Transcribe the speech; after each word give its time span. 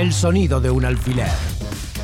El 0.00 0.14
sonido 0.14 0.62
de 0.62 0.70
un 0.70 0.86
alfiler. 0.86 1.28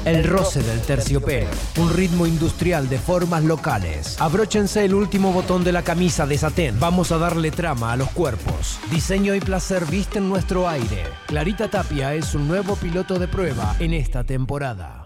El 0.04 0.22
roce 0.22 0.62
del 0.62 0.82
terciopelo, 0.82 1.48
un 1.78 1.90
ritmo 1.94 2.26
industrial 2.26 2.90
de 2.90 2.98
formas 2.98 3.42
locales. 3.42 4.20
Abróchense 4.20 4.84
el 4.84 4.92
último 4.92 5.32
botón 5.32 5.64
de 5.64 5.72
la 5.72 5.80
camisa 5.80 6.26
de 6.26 6.36
satén. 6.36 6.78
Vamos 6.78 7.10
a 7.10 7.16
darle 7.16 7.50
trama 7.50 7.92
a 7.92 7.96
los 7.96 8.10
cuerpos. 8.10 8.78
Diseño 8.90 9.34
y 9.34 9.40
placer 9.40 9.86
visten 9.86 10.28
nuestro 10.28 10.68
aire. 10.68 11.04
Clarita 11.26 11.70
Tapia 11.70 12.12
es 12.12 12.34
un 12.34 12.46
nuevo 12.46 12.76
piloto 12.76 13.18
de 13.18 13.28
prueba 13.28 13.74
en 13.78 13.94
esta 13.94 14.24
temporada. 14.24 15.05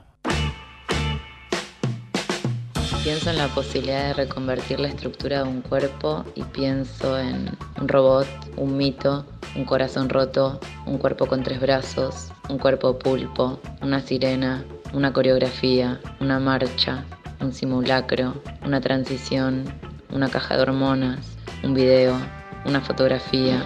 Pienso 3.03 3.31
en 3.31 3.39
la 3.39 3.49
posibilidad 3.49 4.09
de 4.09 4.13
reconvertir 4.13 4.79
la 4.79 4.89
estructura 4.89 5.43
de 5.43 5.49
un 5.49 5.63
cuerpo 5.63 6.23
y 6.35 6.43
pienso 6.43 7.19
en 7.19 7.57
un 7.81 7.89
robot, 7.89 8.27
un 8.57 8.77
mito, 8.77 9.25
un 9.57 9.65
corazón 9.65 10.11
roto, 10.11 10.61
un 10.85 10.99
cuerpo 10.99 11.25
con 11.25 11.43
tres 11.43 11.61
brazos, 11.61 12.31
un 12.51 12.59
cuerpo 12.59 12.99
pulpo, 12.99 13.59
una 13.81 14.01
sirena, 14.01 14.65
una 14.93 15.15
coreografía, 15.15 15.99
una 16.21 16.39
marcha, 16.39 17.05
un 17.41 17.55
simulacro, 17.55 18.35
una 18.67 18.83
transición, 18.83 19.65
una 20.13 20.29
caja 20.29 20.57
de 20.57 20.63
hormonas, 20.63 21.39
un 21.65 21.73
video, 21.73 22.21
una 22.65 22.81
fotografía, 22.81 23.63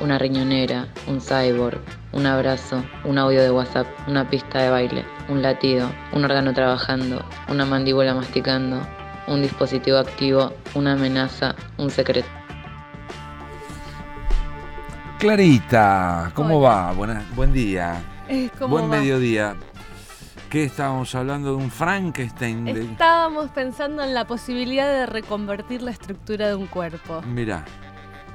una 0.00 0.18
riñonera, 0.18 0.86
un 1.06 1.20
cyborg, 1.20 1.80
un 2.12 2.26
abrazo, 2.26 2.82
un 3.04 3.18
audio 3.18 3.42
de 3.42 3.50
WhatsApp, 3.50 3.86
una 4.06 4.28
pista 4.28 4.62
de 4.62 4.70
baile, 4.70 5.04
un 5.28 5.42
latido, 5.42 5.90
un 6.12 6.24
órgano 6.24 6.52
trabajando, 6.52 7.24
una 7.48 7.64
mandíbula 7.64 8.14
masticando, 8.14 8.80
un 9.26 9.42
dispositivo 9.42 9.98
activo, 9.98 10.52
una 10.74 10.92
amenaza, 10.92 11.54
un 11.78 11.90
secreto. 11.90 12.28
Clarita, 15.18 16.30
¿cómo 16.34 16.60
va? 16.60 16.92
buen 16.92 17.52
día. 17.52 18.02
Eh, 18.28 18.50
buen 18.68 18.88
mediodía. 18.88 19.56
¿Qué 20.50 20.64
estábamos 20.64 21.12
hablando 21.14 21.50
de 21.50 21.56
un 21.56 21.70
Frankenstein? 21.70 22.68
Estábamos 22.68 23.50
pensando 23.50 24.04
en 24.04 24.14
la 24.14 24.26
posibilidad 24.26 24.86
de 24.86 25.06
reconvertir 25.06 25.82
la 25.82 25.90
estructura 25.90 26.48
de 26.48 26.54
un 26.54 26.66
cuerpo. 26.66 27.20
Mira 27.22 27.64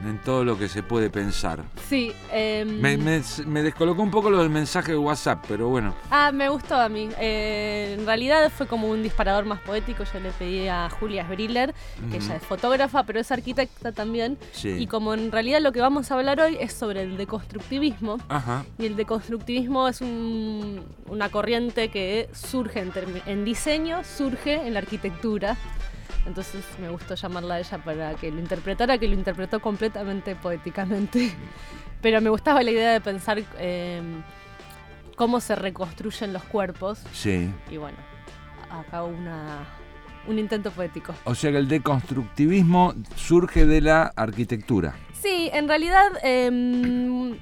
en 0.06 0.18
todo 0.20 0.44
lo 0.44 0.58
que 0.58 0.68
se 0.68 0.84
puede 0.84 1.10
pensar. 1.10 1.64
Sí. 1.88 2.12
Em, 2.32 2.80
me, 2.80 3.64
descolocó 3.64 4.02
un 4.02 4.12
poco 4.12 4.30
lo 4.30 4.40
del 4.40 4.50
mensaje 4.50 4.94
de 4.94 4.98
WhatsApp, 4.98 5.44
pero 5.48 5.70
bueno. 5.70 5.94
Ah, 6.10 6.32
me 6.32 6.50
gustó 6.50 6.76
a 6.76 6.90
mí. 6.90 7.10
Eh, 7.20 7.96
en 7.98 8.06
realidad 8.06 8.52
fue 8.56 8.68
como 8.68 8.90
un 8.90 9.04
disparador 9.04 9.46
más 9.46 9.60
poético. 9.62 10.04
Yo 10.04 10.20
le 10.20 10.32
pedí 10.32 10.68
a 10.68 10.90
Julia 10.90 11.26
Sbriller, 11.26 11.74
que 12.10 12.18
ella 12.18 12.36
es 12.36 12.44
fotógrafa, 12.44 13.04
pero 13.04 13.20
es 13.20 13.32
arquitecta 13.32 13.92
también. 13.92 14.38
Y 14.64 14.88
como 14.88 15.14
en 15.14 15.32
realidad 15.32 15.62
lo 15.62 15.72
que 15.72 15.82
vamos 15.82 16.12
a 16.12 16.16
hablar 16.16 16.40
hoy 16.40 16.58
es 16.60 16.74
sobre 16.74 17.04
el 17.04 17.18
deconstructivismo. 17.18 18.18
Ajá. 18.30 18.66
Y 18.78 18.86
el 18.86 18.96
deconstructivismo 18.96 19.88
es 19.88 20.02
una 20.02 21.30
corriente 21.30 21.90
que 21.90 22.30
surge 22.34 22.80
en, 22.80 22.92
en 23.26 23.46
diseño, 23.46 24.04
surge 24.04 24.56
en 24.56 24.74
la 24.74 24.80
arquitectura. 24.80 25.58
Entonces 26.25 26.64
me 26.80 26.89
gustó 26.89 27.16
llamarla 27.16 27.55
a 27.55 27.59
ella 27.59 27.77
para 27.80 28.14
que 28.16 28.31
lo 28.31 28.39
interpretara, 28.39 28.97
que 28.97 29.08
lo 29.08 29.16
interpretó 29.16 29.59
completamente 29.59 30.36
poéticamente. 30.36 31.31
Pero 32.02 32.22
me 32.22 32.30
gustaba 32.30 32.64
la 32.64 32.72
idea 32.72 32.91
de 32.94 33.02
pensar 33.02 33.44
em, 33.59 34.23
cómo 35.16 35.39
se 35.39 35.55
reconstruyen 35.55 36.33
los 36.33 36.44
cuerpos. 36.44 37.03
Sí. 37.14 37.49
Y 37.69 37.77
bueno, 37.77 37.97
acá 38.69 39.03
una, 39.03 39.66
un 40.27 40.39
intento 40.39 40.72
poético. 40.72 41.14
O 41.25 41.36
sea 41.36 41.52
que 41.52 41.58
el 41.58 41.67
deconstructivismo 41.67 42.94
surge 43.16 43.66
de 43.66 43.81
la 43.81 44.11
arquitectura. 44.16 44.95
Sí, 45.14 45.49
en 45.53 45.67
realidad... 45.67 46.11
Em, 46.23 47.38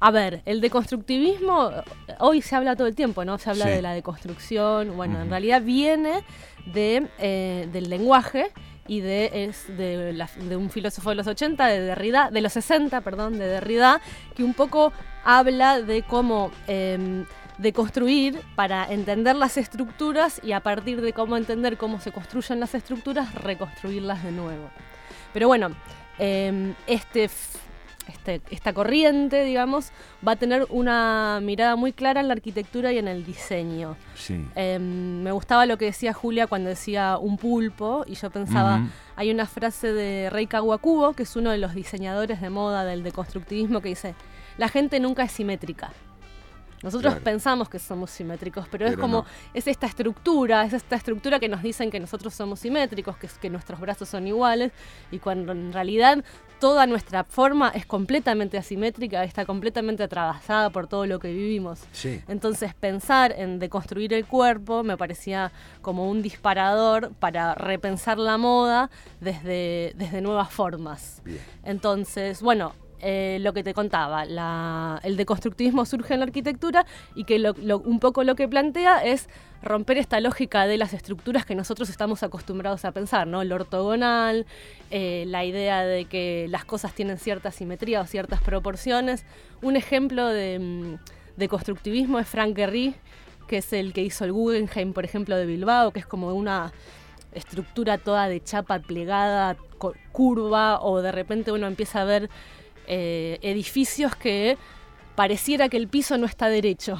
a 0.00 0.10
ver, 0.10 0.42
el 0.46 0.60
deconstructivismo, 0.60 1.70
hoy 2.18 2.42
se 2.42 2.56
habla 2.56 2.74
todo 2.74 2.86
el 2.86 2.94
tiempo, 2.94 3.24
¿no? 3.24 3.38
Se 3.38 3.50
habla 3.50 3.66
de 3.66 3.82
la 3.82 3.92
deconstrucción. 3.92 4.96
Bueno, 4.96 5.20
en 5.20 5.28
realidad 5.28 5.62
viene 5.62 6.24
de, 6.66 7.06
eh, 7.18 7.68
del 7.72 7.90
lenguaje 7.90 8.50
y 8.88 9.00
de, 9.00 9.30
es 9.44 9.66
de, 9.76 10.12
de, 10.48 10.56
un 10.56 10.70
filósofo 10.70 11.10
de 11.10 11.16
los 11.16 11.26
80, 11.26 11.66
de 11.66 11.80
Derrida, 11.80 12.30
de 12.30 12.40
los 12.40 12.54
60, 12.54 13.02
perdón, 13.02 13.38
de 13.38 13.46
Derrida, 13.46 14.00
que 14.34 14.42
un 14.42 14.54
poco 14.54 14.92
habla 15.22 15.82
de 15.82 16.02
cómo 16.02 16.50
eh, 16.66 17.24
de 17.60 17.74
construir 17.74 18.40
para 18.56 18.90
entender 18.90 19.36
las 19.36 19.58
estructuras 19.58 20.40
y 20.42 20.52
a 20.52 20.60
partir 20.60 21.02
de 21.02 21.12
cómo 21.12 21.36
entender 21.36 21.76
cómo 21.76 22.00
se 22.00 22.10
construyen 22.10 22.58
las 22.58 22.74
estructuras, 22.74 23.34
reconstruirlas 23.34 24.24
de 24.24 24.32
nuevo. 24.32 24.70
Pero 25.34 25.46
bueno, 25.46 25.68
em, 26.18 26.74
este 26.86 27.28
este, 28.10 28.40
esta 28.50 28.72
corriente, 28.72 29.44
digamos, 29.44 29.90
va 30.26 30.32
a 30.32 30.36
tener 30.36 30.66
una 30.68 31.40
mirada 31.42 31.76
muy 31.76 31.92
clara 31.92 32.20
en 32.20 32.28
la 32.28 32.34
arquitectura 32.34 32.92
y 32.92 32.98
en 32.98 33.08
el 33.08 33.24
diseño. 33.24 33.96
Em, 34.54 35.22
me 35.22 35.32
gustaba 35.32 35.66
lo 35.66 35.78
que 35.78 35.86
decía 35.86 36.12
Julia 36.12 36.46
cuando 36.46 36.68
decía 36.68 37.18
un 37.18 37.36
pulpo, 37.36 38.04
y 38.06 38.14
yo 38.14 38.30
pensaba, 38.30 38.86
hay 39.16 39.30
una 39.30 39.46
frase 39.46 39.92
de 39.92 40.30
Rei 40.30 40.46
Kawakubo, 40.46 41.14
que 41.14 41.22
es 41.22 41.36
uno 41.36 41.50
de 41.50 41.58
los 41.58 41.74
diseñadores 41.74 42.40
de 42.40 42.50
moda 42.50 42.84
del 42.84 43.02
deconstructivismo, 43.02 43.80
que 43.80 43.90
dice, 43.90 44.14
la 44.58 44.68
gente 44.68 45.00
nunca 45.00 45.24
es 45.24 45.32
simétrica. 45.32 45.92
Nosotros 46.82 47.14
pensamos 47.24 47.68
que 47.68 47.78
somos 47.78 48.10
simétricos, 48.10 48.66
pero, 48.70 48.86
es 48.86 48.96
como, 48.96 49.26
es 49.52 49.66
esta 49.66 49.86
estructura, 49.86 50.64
es 50.64 50.72
esta 50.72 50.96
estructura 50.96 51.38
que 51.38 51.48
nos 51.48 51.62
dicen 51.62 51.90
que 51.90 52.00
nosotros 52.00 52.34
somos 52.34 52.60
simétricos, 52.60 53.16
que, 53.16 53.28
que 53.40 53.50
nuestros 53.50 53.80
brazos 53.80 54.08
son 54.08 54.26
iguales, 54.26 54.72
y 55.10 55.18
cuando 55.18 55.52
en 55.52 55.72
realidad 55.72 56.24
toda 56.60 56.86
nuestra 56.86 57.24
forma 57.24 57.70
es 57.70 57.86
completamente 57.86 58.58
asimétrica, 58.58 59.24
está 59.24 59.44
completamente 59.46 60.02
atravesada 60.02 60.70
por 60.70 60.86
todo 60.86 61.06
lo 61.06 61.18
que 61.18 61.32
vivimos. 61.32 61.80
Entonces 62.28 62.74
pensar 62.74 63.34
en 63.36 63.58
deconstruir 63.58 64.12
el 64.14 64.26
cuerpo 64.26 64.82
me 64.82 64.96
parecía 64.96 65.52
como 65.80 66.08
un 66.08 66.22
disparador 66.22 67.12
para 67.18 67.54
repensar 67.54 68.18
la 68.18 68.36
moda 68.36 68.90
desde, 69.20 69.94
desde 69.96 70.20
nuevas 70.20 70.50
formas. 70.50 71.22
Entonces, 71.64 72.42
bueno, 72.42 72.74
eh, 73.00 73.38
lo 73.40 73.52
que 73.52 73.62
te 73.62 73.74
contaba, 73.74 74.24
el 75.02 75.16
deconstructivismo 75.16 75.84
surge 75.84 76.14
en 76.14 76.20
la 76.20 76.26
arquitectura 76.26 76.84
y 77.14 77.24
que 77.24 77.42
un 77.84 78.00
poco 78.00 78.24
lo 78.24 78.34
que 78.34 78.48
plantea 78.48 79.04
es 79.04 79.28
romper 79.62 79.98
esta 79.98 80.20
lógica 80.20 80.66
de 80.66 80.76
las 80.76 80.92
estructuras 80.92 81.44
que 81.44 81.54
nosotros 81.54 81.90
estamos 81.90 82.22
acostumbrados 82.22 82.84
a 82.84 82.92
pensar, 82.92 83.26
¿no? 83.26 83.42
El 83.42 83.52
ortogonal, 83.52 84.46
eh, 84.90 85.24
la 85.26 85.44
idea 85.44 85.84
de 85.84 86.06
que 86.06 86.46
las 86.48 86.64
cosas 86.64 86.94
tienen 86.94 87.18
cierta 87.18 87.50
simetría 87.50 88.00
o 88.00 88.06
ciertas 88.06 88.42
proporciones. 88.42 89.24
Un 89.62 89.76
ejemplo 89.76 90.28
de, 90.28 90.58
mm, 90.58 91.38
de 91.38 91.48
constructivismo 91.48 92.18
es 92.18 92.28
Frank 92.28 92.56
Gehry, 92.56 92.94
que 93.48 93.58
es 93.58 93.72
el 93.72 93.92
que 93.92 94.02
hizo 94.02 94.24
el 94.24 94.32
Guggenheim, 94.32 94.92
por 94.92 95.04
ejemplo, 95.04 95.36
de 95.36 95.46
Bilbao, 95.46 95.90
que 95.90 96.00
es 96.00 96.06
como 96.06 96.32
una 96.32 96.72
estructura 97.32 97.98
toda 97.98 98.28
de 98.28 98.42
chapa 98.42 98.78
plegada, 98.78 99.56
curva, 100.12 100.80
o 100.82 101.00
de 101.00 101.12
repente 101.12 101.52
uno 101.52 101.66
empieza 101.66 102.02
a 102.02 102.04
ver 102.04 102.30
eh, 102.86 103.38
edificios 103.42 104.16
que 104.16 104.58
pareciera 105.14 105.68
que 105.68 105.76
el 105.76 105.88
piso 105.88 106.16
no 106.16 106.26
está 106.26 106.48
derecho. 106.48 106.98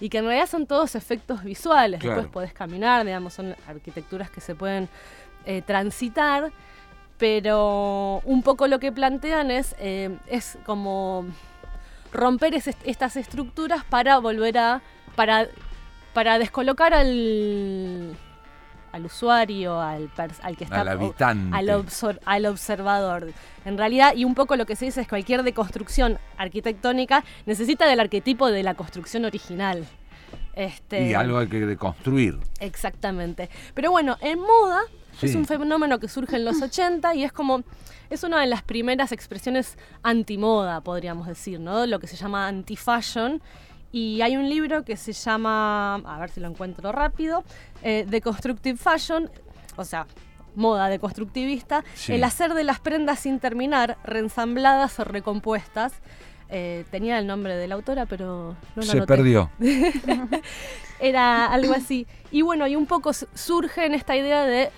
Y 0.00 0.08
que 0.08 0.18
en 0.18 0.26
realidad 0.26 0.46
son 0.46 0.66
todos 0.66 0.94
efectos 0.94 1.42
visuales. 1.42 2.00
Después 2.00 2.26
podés 2.26 2.52
caminar, 2.52 3.04
digamos, 3.04 3.34
son 3.34 3.56
arquitecturas 3.66 4.30
que 4.30 4.40
se 4.40 4.54
pueden 4.54 4.88
eh, 5.46 5.62
transitar. 5.62 6.52
Pero 7.18 8.20
un 8.24 8.42
poco 8.42 8.66
lo 8.66 8.78
que 8.78 8.92
plantean 8.92 9.50
es, 9.50 9.74
eh, 9.78 10.16
es 10.26 10.58
como 10.64 11.26
romper 12.12 12.54
estas 12.54 13.16
estructuras 13.16 13.84
para 13.84 14.18
volver 14.18 14.58
a. 14.58 14.82
para, 15.16 15.48
para 16.12 16.38
descolocar 16.38 16.92
al 16.92 18.16
al 18.92 19.06
usuario, 19.06 19.80
al, 19.80 20.10
al 20.42 20.56
que 20.56 20.64
está 20.64 20.80
al 20.80 20.88
habitante, 20.88 21.56
al, 22.24 22.46
observador. 22.46 23.32
En 23.64 23.78
realidad, 23.78 24.14
y 24.14 24.24
un 24.24 24.34
poco 24.34 24.56
lo 24.56 24.66
que 24.66 24.76
se 24.76 24.86
dice 24.86 25.02
es 25.02 25.06
que 25.06 25.10
cualquier 25.10 25.42
deconstrucción 25.42 26.18
arquitectónica 26.36 27.24
necesita 27.46 27.86
del 27.86 28.00
arquetipo 28.00 28.50
de 28.50 28.62
la 28.62 28.74
construcción 28.74 29.24
original. 29.24 29.86
Este, 30.54 31.08
y 31.08 31.14
algo 31.14 31.38
hay 31.38 31.48
que 31.48 31.60
deconstruir. 31.60 32.38
Exactamente. 32.58 33.48
Pero 33.74 33.90
bueno, 33.90 34.16
en 34.20 34.40
moda 34.40 34.82
es 35.22 35.34
un 35.34 35.46
fenómeno 35.46 35.98
que 35.98 36.08
surge 36.08 36.36
en 36.36 36.44
los 36.44 36.62
80 36.62 37.14
y 37.14 37.24
es 37.24 37.32
como 37.32 37.62
es 38.10 38.24
una 38.24 38.40
de 38.40 38.46
las 38.46 38.62
primeras 38.62 39.12
expresiones 39.12 39.78
antimoda, 40.02 40.80
podríamos 40.80 41.28
decir, 41.28 41.60
¿no? 41.60 41.86
Lo 41.86 42.00
que 42.00 42.08
se 42.08 42.16
llama 42.16 42.48
anti-fashion 42.48 43.40
y 43.92 44.20
hay 44.22 44.36
un 44.36 44.48
libro 44.48 44.84
que 44.84 44.96
se 44.96 45.12
llama, 45.12 45.96
a 45.96 46.18
ver 46.18 46.30
si 46.30 46.40
lo 46.40 46.48
encuentro 46.48 46.92
rápido, 46.92 47.44
eh, 47.82 48.06
The 48.08 48.20
Constructive 48.20 48.78
Fashion, 48.78 49.30
o 49.76 49.84
sea, 49.84 50.06
moda 50.54 50.88
deconstructivista, 50.88 51.84
el 52.08 52.24
hacer 52.24 52.54
de 52.54 52.64
las 52.64 52.80
prendas 52.80 53.20
sin 53.20 53.40
terminar, 53.40 53.98
reensambladas 54.04 54.98
o 55.00 55.04
recompuestas. 55.04 55.92
Eh, 56.52 56.84
tenía 56.90 57.18
el 57.20 57.28
nombre 57.28 57.56
de 57.56 57.68
la 57.68 57.76
autora, 57.76 58.06
pero 58.06 58.56
no 58.74 58.82
lo 58.82 58.82
Se 58.82 59.02
perdió. 59.02 59.50
Era 61.00 61.46
algo 61.46 61.74
así. 61.74 62.08
Y 62.32 62.42
bueno, 62.42 62.66
y 62.66 62.74
un 62.74 62.86
poco 62.86 63.12
surge 63.12 63.86
en 63.86 63.94
esta 63.94 64.16
idea 64.16 64.44
de 64.44 64.70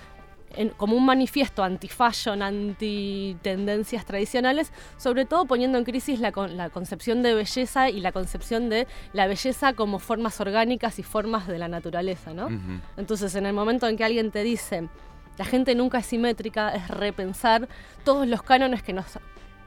como 0.77 0.95
un 0.95 1.05
manifiesto 1.05 1.63
anti-fashion, 1.63 2.41
anti-tendencias 2.41 4.05
tradicionales, 4.05 4.71
sobre 4.97 5.25
todo 5.25 5.45
poniendo 5.45 5.77
en 5.77 5.83
crisis 5.83 6.19
la, 6.19 6.31
la, 6.49 6.69
concepción 6.69 7.23
de 7.23 7.33
belleza 7.33 7.89
y 7.89 7.99
la 7.99 8.11
concepción 8.11 8.69
de 8.69 8.87
la 9.13 9.27
belleza 9.27 9.73
como 9.73 9.99
formas 9.99 10.39
orgánicas 10.39 10.99
y 10.99 11.03
formas 11.03 11.47
de 11.47 11.57
la 11.57 11.67
naturaleza, 11.67 12.33
¿no? 12.33 12.49
Entonces, 12.97 13.35
en 13.35 13.45
el 13.45 13.53
momento 13.53 13.87
en 13.87 13.97
que 13.97 14.03
alguien 14.03 14.31
te 14.31 14.43
dice, 14.43 14.89
la 15.37 15.45
gente 15.45 15.75
nunca 15.75 15.99
es 15.99 16.05
simétrica, 16.05 16.69
es 16.69 16.87
repensar 16.87 17.67
todos 18.03 18.27
los 18.27 18.43
cánones 18.43 18.83
que 18.83 18.93
nos 18.93 19.05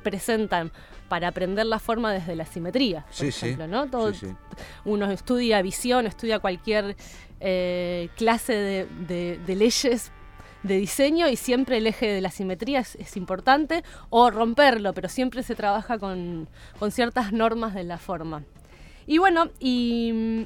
presentan 0.03 0.71
para 1.09 1.29
aprender 1.29 1.67
la 1.67 1.79
forma 1.79 2.12
desde 2.12 2.37
la 2.37 2.47
simetría, 2.47 3.05
por 3.17 3.27
ejemplo, 3.27 3.67
¿no? 3.67 3.88
Todo, 3.88 4.12
Uno 4.85 5.11
estudia 5.11 5.62
visión, 5.62 6.06
estudia 6.06 6.38
cualquier 6.38 6.97
eh, 7.41 8.09
clase 8.17 8.53
de, 8.53 9.55
leyes 9.55 10.12
de 10.62 10.79
diseño 10.79 11.29
y 11.29 11.37
siempre 11.37 11.79
el 11.79 11.87
eje 11.87 12.06
de 12.06 12.20
la 12.20 12.31
simetría 12.31 12.81
es, 12.81 13.17
importante, 13.17 13.85
o 14.11 14.31
romperlo, 14.31 14.93
pero 14.93 15.08
siempre 15.08 15.43
se 15.43 15.55
trabaja 15.55 15.99
con, 15.99 16.49
ciertas 16.91 17.32
normas 17.32 17.75
de 17.75 17.85
la 17.85 17.99
forma. 17.99 18.43
Y 19.06 19.19
bueno, 19.19 19.50
y 19.61 20.11
mm, 20.12 20.43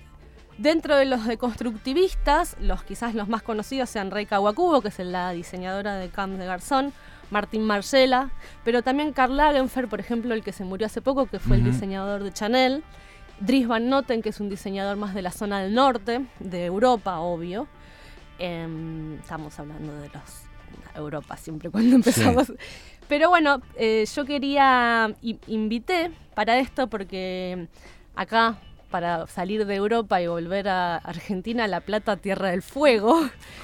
dentro 0.59 0.97
de 0.97 1.07
los 1.07 1.27
deconstructivistas, 1.27 2.57
los 2.61 2.83
quizás 2.83 3.15
los 3.15 3.29
más 3.29 3.43
conocidos 3.43 3.89
sean 3.89 4.11
Rey 4.11 4.27
Kawakubo, 4.27 4.83
que 4.83 4.89
es 4.89 4.99
la 4.99 5.33
diseñadora 5.33 5.97
de 5.97 6.09
Camp 6.09 6.39
de 6.39 6.47
Garzón, 6.47 6.93
Martín 7.31 7.65
Marcela, 7.65 8.31
pero 8.65 8.83
también 8.83 9.13
Karl 9.13 9.37
Lagenfeld, 9.37 9.89
por 9.89 10.01
ejemplo, 10.01 10.35
el 10.35 10.43
que 10.43 10.53
se 10.53 10.65
murió 10.65 10.87
hace 10.87 11.01
poco, 11.01 11.27
que 11.27 11.39
fue 11.39 11.57
el 11.57 11.65
diseñador 11.65 12.25
de 12.25 12.33
Chanel, 12.33 12.83
Dries 13.41 13.67
Van 13.67 13.89
Noten, 13.89 14.21
que 14.21 14.29
es 14.29 14.41
un 14.41 14.51
diseñador 14.51 14.97
más 14.97 15.15
de 15.15 15.23
la 15.23 15.31
zona 15.31 15.63
del 15.63 15.75
norte, 15.75 16.27
de 16.41 16.67
Europa, 16.67 17.21
obvio. 17.21 17.69
Em, 18.41 19.15
estamos 19.21 19.59
hablando 19.59 19.93
de 20.01 20.09
los 20.09 20.51
Europa 20.95 21.37
siempre 21.37 21.71
cuando 21.71 21.95
empezamos. 21.97 22.53
Pero 23.09 23.29
bueno, 23.29 23.61
eh, 23.77 24.07
yo 24.15 24.25
quería, 24.25 25.15
invité 25.47 26.11
para 26.35 26.59
esto 26.59 26.89
porque 26.89 27.69
acá 28.15 28.59
para 28.91 29.27
salir 29.29 29.67
de 29.67 29.75
Europa 29.77 30.21
y 30.21 30.27
volver 30.27 30.69
a 30.69 30.97
Argentina, 30.97 31.69
La 31.69 31.81
Plata, 31.81 32.17
Tierra 32.17 32.49
del 32.51 32.63
Fuego, 32.63 33.21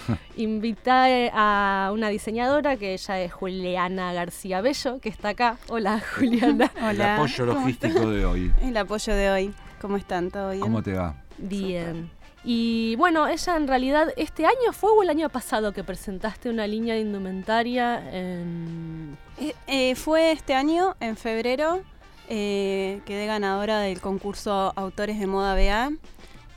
invité 0.36 1.30
a 1.34 1.90
una 1.92 2.08
diseñadora 2.08 2.76
que 2.76 2.94
ella 2.94 3.20
es 3.20 3.32
Juliana 3.32 4.12
García 4.12 4.60
Bello, 4.60 5.00
que 5.00 5.08
está 5.08 5.30
acá. 5.30 5.58
Hola, 5.68 6.00
Juliana. 6.16 6.70
Hola. 6.76 6.92
El 6.92 7.02
apoyo 7.02 7.46
logístico 7.46 8.10
de 8.10 8.24
hoy. 8.24 8.52
El 8.62 8.76
apoyo 8.76 9.14
de 9.14 9.30
hoy. 9.30 9.54
¿Cómo 9.80 9.96
están? 9.96 10.30
¿Todo 10.30 10.50
bien? 10.50 10.60
¿Cómo 10.60 10.82
te 10.82 10.92
va? 10.92 11.16
Bien. 11.38 12.10
Y 12.48 12.94
bueno, 12.94 13.26
ella 13.26 13.56
en 13.56 13.66
realidad, 13.66 14.14
¿este 14.16 14.46
año 14.46 14.72
fue 14.72 14.90
o 14.92 15.02
el 15.02 15.10
año 15.10 15.28
pasado 15.30 15.72
que 15.72 15.82
presentaste 15.82 16.48
una 16.48 16.68
línea 16.68 16.94
de 16.94 17.00
indumentaria 17.00 17.98
en...? 18.12 19.18
Eh, 19.40 19.52
eh, 19.66 19.96
fue 19.96 20.30
este 20.30 20.54
año, 20.54 20.94
en 21.00 21.16
febrero, 21.16 21.82
eh, 22.28 23.00
quedé 23.04 23.26
ganadora 23.26 23.80
del 23.80 24.00
concurso 24.00 24.72
Autores 24.76 25.18
de 25.18 25.26
Moda 25.26 25.56
BA, 25.56 25.90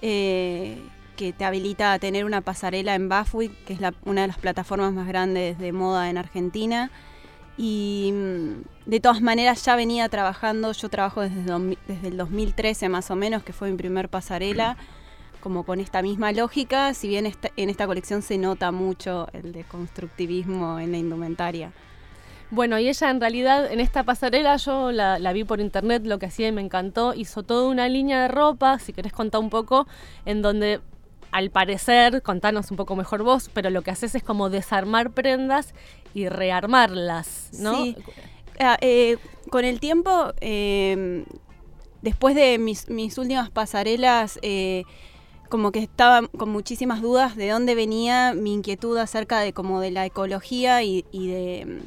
eh, 0.04 0.78
que 1.16 1.34
te 1.34 1.44
habilita 1.44 1.94
a 1.94 1.98
tener 1.98 2.24
una 2.24 2.42
pasarela 2.42 2.94
en 2.94 3.10
Bafui, 3.10 3.50
que 3.50 3.74
es 3.74 3.80
una 4.06 4.22
de 4.22 4.28
las 4.28 4.38
plataformas 4.38 4.94
más 4.94 5.08
grandes 5.08 5.58
de 5.58 5.72
moda 5.72 6.12
en 6.12 6.20
Argentina. 6.20 6.92
Y 7.58 8.12
mm, 8.14 8.90
de 8.90 9.00
todas 9.00 9.22
maneras 9.22 9.66
ya 9.66 9.76
venía 9.76 10.08
trabajando, 10.08 10.72
yo 10.72 10.88
trabajo 10.90 11.22
desde, 11.22 11.42
desde 11.88 12.08
el 12.10 12.18
2013 12.18 12.90
más 12.90 13.10
o 13.10 13.16
menos, 13.16 13.42
que 13.42 13.54
fue 13.54 13.72
mi 13.72 13.76
primer 13.76 14.08
pasarela, 14.08 14.78
como 15.40 15.64
con 15.64 15.80
esta 15.80 16.02
misma 16.02 16.32
lógica, 16.32 16.94
si 16.94 17.08
bien 17.08 17.32
en 17.56 17.70
esta 17.70 17.88
colección 17.88 18.22
se 18.22 18.38
nota 18.38 18.72
mucho 18.72 19.28
el 19.34 19.52
de 19.52 19.64
constructivismo 19.64 20.80
en 20.80 20.92
la 20.92 20.98
indumentaria. 20.98 21.72
Bueno, 22.52 22.80
y 22.80 22.90
ella 22.90 23.12
en 23.12 23.22
realidad 23.22 23.72
en 23.72 23.80
esta 23.80 24.04
pasarela 24.04 24.56
yo 24.58 24.92
la, 24.92 25.34
vi 25.34 25.44
por 25.44 25.60
internet, 25.60 26.04
lo 26.06 26.18
que 26.18 26.26
hacía 26.26 26.48
y 26.48 26.52
me 26.52 26.62
encantó, 26.62 27.14
hizo 27.14 27.44
toda 27.44 27.68
una 27.70 27.88
línea 27.88 28.24
de 28.24 28.28
ropa, 28.28 28.80
si 28.80 28.92
querés 28.92 29.14
contar 29.14 29.40
un 29.42 29.50
poco, 29.50 29.88
en 30.26 30.42
donde 30.42 30.82
al 31.32 31.52
parecer, 31.52 32.24
contanos 32.24 32.72
un 32.72 32.78
poco 32.78 32.96
mejor 32.96 33.22
vos, 33.22 33.52
pero 33.54 33.70
lo 33.70 33.84
que 33.84 33.92
haces 33.92 34.16
es 34.16 34.24
como 34.24 34.50
desarmar 34.50 35.12
prendas 35.12 35.76
y 36.16 36.28
rearmarlas, 36.28 37.52
¿no? 37.54 37.84
Sí. 37.84 37.96
Ah, 38.60 38.78
eh, 38.82 39.18
con 39.52 39.64
el 39.64 39.80
tiempo, 39.80 40.34
em, 40.42 41.26
después 42.02 42.36
de 42.36 42.58
mis, 42.58 42.88
últimas 43.18 43.52
pasarelas, 43.52 44.40
eh, 44.42 44.84
como 45.50 45.72
que 45.72 45.80
estaba 45.80 46.28
con 46.28 46.50
muchísimas 46.50 47.02
dudas 47.02 47.36
de 47.36 47.50
dónde 47.50 47.76
venía 47.76 48.34
mi 48.34 48.54
inquietud 48.54 48.98
acerca 48.98 49.40
de 49.40 49.54
como 49.54 49.82
de 49.82 49.92
la 49.92 50.06
ecología 50.06 50.84
y 50.84 51.04
de 51.12 51.82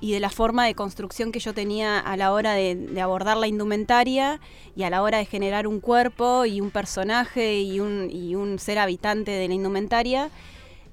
y 0.00 0.12
de 0.12 0.20
la 0.20 0.30
forma 0.30 0.66
de 0.66 0.74
construcción 0.74 1.32
que 1.32 1.40
yo 1.40 1.54
tenía 1.54 1.98
a 1.98 2.16
la 2.16 2.32
hora 2.32 2.52
de, 2.52 3.00
abordar 3.00 3.36
la 3.36 3.48
indumentaria 3.48 4.40
y 4.76 4.84
a 4.84 4.90
la 4.90 5.02
hora 5.02 5.18
de 5.18 5.24
generar 5.24 5.66
un 5.66 5.80
cuerpo 5.80 6.44
y 6.44 6.60
un 6.60 6.70
personaje 6.70 7.60
y 7.60 7.80
un, 7.80 8.08
y 8.10 8.34
un 8.34 8.58
ser 8.58 8.78
habitante 8.78 9.32
de 9.32 9.48
la 9.48 9.54
indumentaria. 9.54 10.30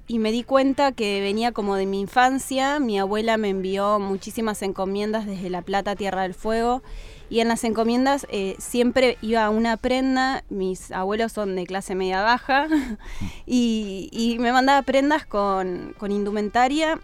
Y 0.08 0.18
me 0.18 0.30
di 0.30 0.44
cuenta 0.44 0.92
que 0.92 1.20
venía 1.20 1.50
como 1.52 1.74
de 1.74 1.86
mi 1.86 2.00
infancia, 2.00 2.78
mi 2.78 2.98
abuela 2.98 3.36
me 3.36 3.48
envió 3.48 3.98
muchísimas 3.98 4.62
encomiendas 4.62 5.26
desde 5.26 5.50
La 5.50 5.62
Plata, 5.62 5.96
Tierra 5.96 6.22
del 6.22 6.34
Fuego, 6.34 6.82
y 7.28 7.40
en 7.40 7.48
las 7.48 7.64
encomiendas 7.64 8.26
eh, 8.30 8.56
siempre 8.58 9.18
iba 9.22 9.48
una 9.50 9.76
prenda, 9.76 10.44
mis 10.48 10.92
abuelos 10.92 11.32
son 11.32 11.56
de 11.56 11.66
clase 11.66 11.94
media 11.94 12.22
baja, 12.22 12.68
y, 13.46 14.08
y 14.12 14.38
me 14.38 14.52
mandaba 14.52 14.82
prendas 14.82 15.26
con, 15.26 15.94
con 15.98 16.12
indumentaria 16.12 17.00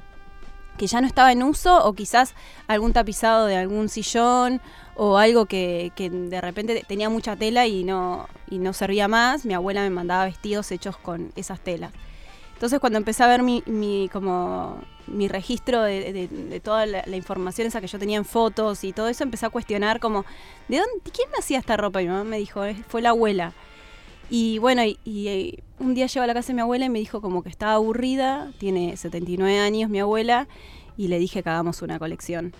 que 0.76 0.86
ya 0.86 1.00
no 1.00 1.06
estaba 1.06 1.32
en 1.32 1.42
uso 1.42 1.84
o 1.84 1.92
quizás 1.92 2.34
algún 2.66 2.92
tapizado 2.92 3.46
de 3.46 3.56
algún 3.56 3.88
sillón 3.88 4.60
o 4.94 5.19
algo 5.19 5.46
que, 5.46 5.92
de 5.96 6.40
repente 6.40 6.84
tenía 6.86 7.08
mucha 7.08 7.36
tela 7.36 7.66
y 7.66 7.84
no, 7.84 8.28
y 8.50 8.58
no 8.58 8.72
servía 8.72 9.08
más, 9.08 9.44
mi 9.44 9.54
abuela 9.54 9.82
me 9.82 9.90
mandaba 9.90 10.24
vestidos 10.24 10.70
hechos 10.70 10.96
con 10.96 11.32
esas 11.36 11.60
telas. 11.60 11.92
Entonces 12.54 12.78
cuando 12.80 12.98
empecé 12.98 13.24
a 13.24 13.26
ver 13.26 13.42
mi, 13.42 13.62
mi 13.66 14.08
como 14.12 14.80
mi 15.12 15.29
registro 15.29 15.82
de, 15.82 16.61
toda 16.62 16.87
la, 16.87 17.17
información 17.17 17.69
esa 17.69 17.81
que 17.81 17.87
yo 17.87 17.99
tenía 17.99 18.19
en 18.19 18.25
fotos 18.25 18.85
y 18.85 18.93
todo 18.93 19.09
eso, 19.09 19.25
empecé 19.25 19.47
a 19.47 19.50
cuestionar 19.50 20.00
como, 20.00 20.25
¿de 20.69 20.79
dónde, 20.79 21.11
quién 21.12 21.31
me 21.31 21.38
hacía 21.38 21.59
esta 21.59 21.76
ropa? 21.76 22.03
Y 22.03 22.06
mi 22.06 22.11
mamá 22.11 22.25
me 22.25 22.38
dijo, 22.38 22.62
fue 22.88 23.03
la 23.03 23.11
abuela. 23.11 23.53
Y 24.31 24.59
bueno, 24.59 24.82
y, 24.85 25.29
eh, 25.29 25.62
un 25.79 25.94
día 25.94 26.06
llego 26.06 26.25
a 26.25 26.26
la 26.26 26.35
casa 26.35 26.49
de 26.49 26.55
mi 26.55 26.61
abuela 26.62 26.87
y 26.87 26.88
me 26.88 26.99
dijo 26.99 27.20
como 27.20 27.43
que 27.43 27.49
estaba 27.49 27.75
aburrida, 27.75 28.53
tiene 28.59 28.97
79 28.97 29.59
años 29.59 29.91
mi 29.91 30.00
abuela, 30.00 30.49
y 30.97 31.09
le 31.09 31.19
dije 31.19 31.43
que 31.43 31.50
hagamos 31.50 31.82
una 31.82 31.99
colección. 31.99 32.55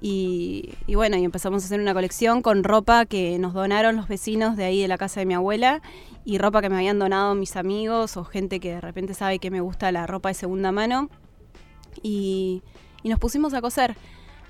Y, 0.00 0.74
bueno, 0.94 1.16
y 1.16 1.24
empezamos 1.24 1.62
a 1.62 1.66
hacer 1.66 1.80
una 1.80 1.92
colección 1.92 2.40
con 2.40 2.62
ropa 2.62 3.04
que 3.04 3.38
nos 3.38 3.52
donaron 3.52 3.96
los 3.96 4.06
vecinos 4.06 4.56
de 4.56 4.64
ahí 4.64 4.80
de 4.80 4.88
la 4.88 4.96
casa 4.96 5.20
de 5.20 5.26
mi 5.26 5.34
abuela 5.34 5.82
y 6.24 6.38
ropa 6.38 6.60
que 6.60 6.68
me 6.68 6.76
habían 6.76 6.98
donado 6.98 7.34
mis 7.34 7.56
amigos 7.56 8.16
o 8.16 8.24
gente 8.24 8.60
que 8.60 8.74
de 8.74 8.80
repente 8.80 9.14
sabe 9.14 9.38
que 9.38 9.50
me 9.50 9.60
gusta 9.60 9.90
la 9.90 10.06
ropa 10.06 10.28
de 10.28 10.34
segunda 10.34 10.70
mano. 10.70 11.10
Y, 12.02 12.62
nos 13.04 13.18
pusimos 13.18 13.54
a 13.54 13.62
coser. 13.62 13.96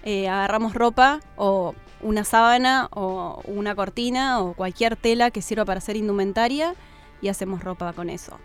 Eh, 0.03 0.29
agarramos 0.29 0.75
ropa 0.75 1.21
o 1.37 1.75
una 2.01 2.25
sábana 2.25 2.89
o 2.93 3.41
una 3.45 3.75
cortina 3.75 4.41
o 4.41 4.55
cualquier 4.55 4.97
tela 4.97 5.31
que 5.31 5.43
sirva 5.43 5.65
para 5.65 5.79
hacer 5.79 5.97
indumentaria 5.97 6.75
y 7.21 7.29
hacemos 7.29 7.63
ropa 7.63 7.93
con 7.93 8.11
eso. 8.11 8.39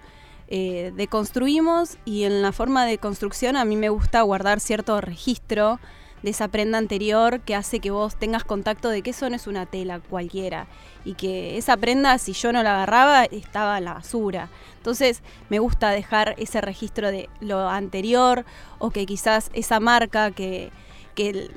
Eh, 0.47 0.91
deconstruimos 0.95 1.97
y 2.05 2.23
en 2.23 2.41
la 2.41 2.51
forma 2.51 2.85
de 2.85 2.97
construcción 2.97 3.55
a 3.55 3.65
mí 3.65 3.75
me 3.75 3.89
gusta 3.89 4.21
guardar 4.21 4.59
cierto 4.59 4.99
registro 5.01 5.79
de 6.23 6.31
esa 6.31 6.47
prenda 6.47 6.77
anterior 6.77 7.41
que 7.41 7.53
hace 7.53 7.79
que 7.79 7.91
vos 7.91 8.15
tengas 8.15 8.43
contacto 8.43 8.89
de 8.89 9.01
que 9.01 9.11
eso 9.11 9.29
no 9.29 9.35
es 9.35 9.45
una 9.45 9.65
tela 9.65 9.99
cualquiera 9.99 10.67
y 11.05 11.13
que 11.13 11.57
esa 11.57 11.77
prenda 11.77 12.17
si 12.17 12.33
yo 12.33 12.51
no 12.51 12.63
la 12.63 12.75
agarraba 12.75 13.25
estaba 13.25 13.77
en 13.77 13.85
la 13.85 13.93
basura. 13.93 14.49
Entonces 14.77 15.21
me 15.49 15.59
gusta 15.59 15.91
dejar 15.91 16.33
ese 16.37 16.61
registro 16.61 17.11
de 17.11 17.29
lo 17.41 17.69
anterior 17.69 18.45
o 18.79 18.89
que 18.89 19.05
quizás 19.05 19.51
esa 19.53 19.79
marca 19.79 20.31
que, 20.31 20.71
que 21.13 21.51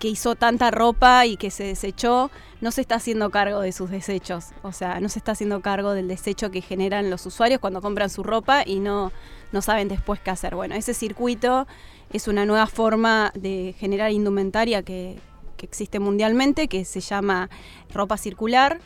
que 0.00 0.08
hizo 0.08 0.34
tanta 0.34 0.72
ropa 0.72 1.26
y 1.26 1.36
que 1.36 1.50
se 1.50 1.62
desechó, 1.62 2.30
no 2.60 2.72
se 2.72 2.80
está 2.80 2.96
haciendo 2.96 3.30
cargo 3.30 3.60
de 3.60 3.70
sus 3.70 3.90
desechos. 3.90 4.46
O 4.62 4.72
sea, 4.72 4.98
no 4.98 5.08
se 5.10 5.20
está 5.20 5.32
haciendo 5.32 5.60
cargo 5.60 5.92
del 5.92 6.08
desecho 6.08 6.50
que 6.50 6.62
generan 6.62 7.10
los 7.10 7.24
usuarios 7.26 7.60
cuando 7.60 7.82
compran 7.82 8.08
su 8.08 8.22
ropa 8.22 8.64
y 8.66 8.80
no, 8.80 9.12
no 9.52 9.62
saben 9.62 9.88
después 9.88 10.18
qué 10.18 10.30
hacer. 10.30 10.56
Bueno, 10.56 10.74
ese 10.74 10.94
circuito 10.94 11.68
es 12.12 12.28
una 12.28 12.46
nueva 12.46 12.66
forma 12.66 13.30
de 13.34 13.74
generar 13.78 14.10
indumentaria 14.10 14.82
que, 14.82 15.20
existe 15.62 15.98
mundialmente, 16.00 16.68
que 16.68 16.86
se 16.86 17.00
llama 17.00 17.50
ropa 17.92 18.16
circular 18.16 18.80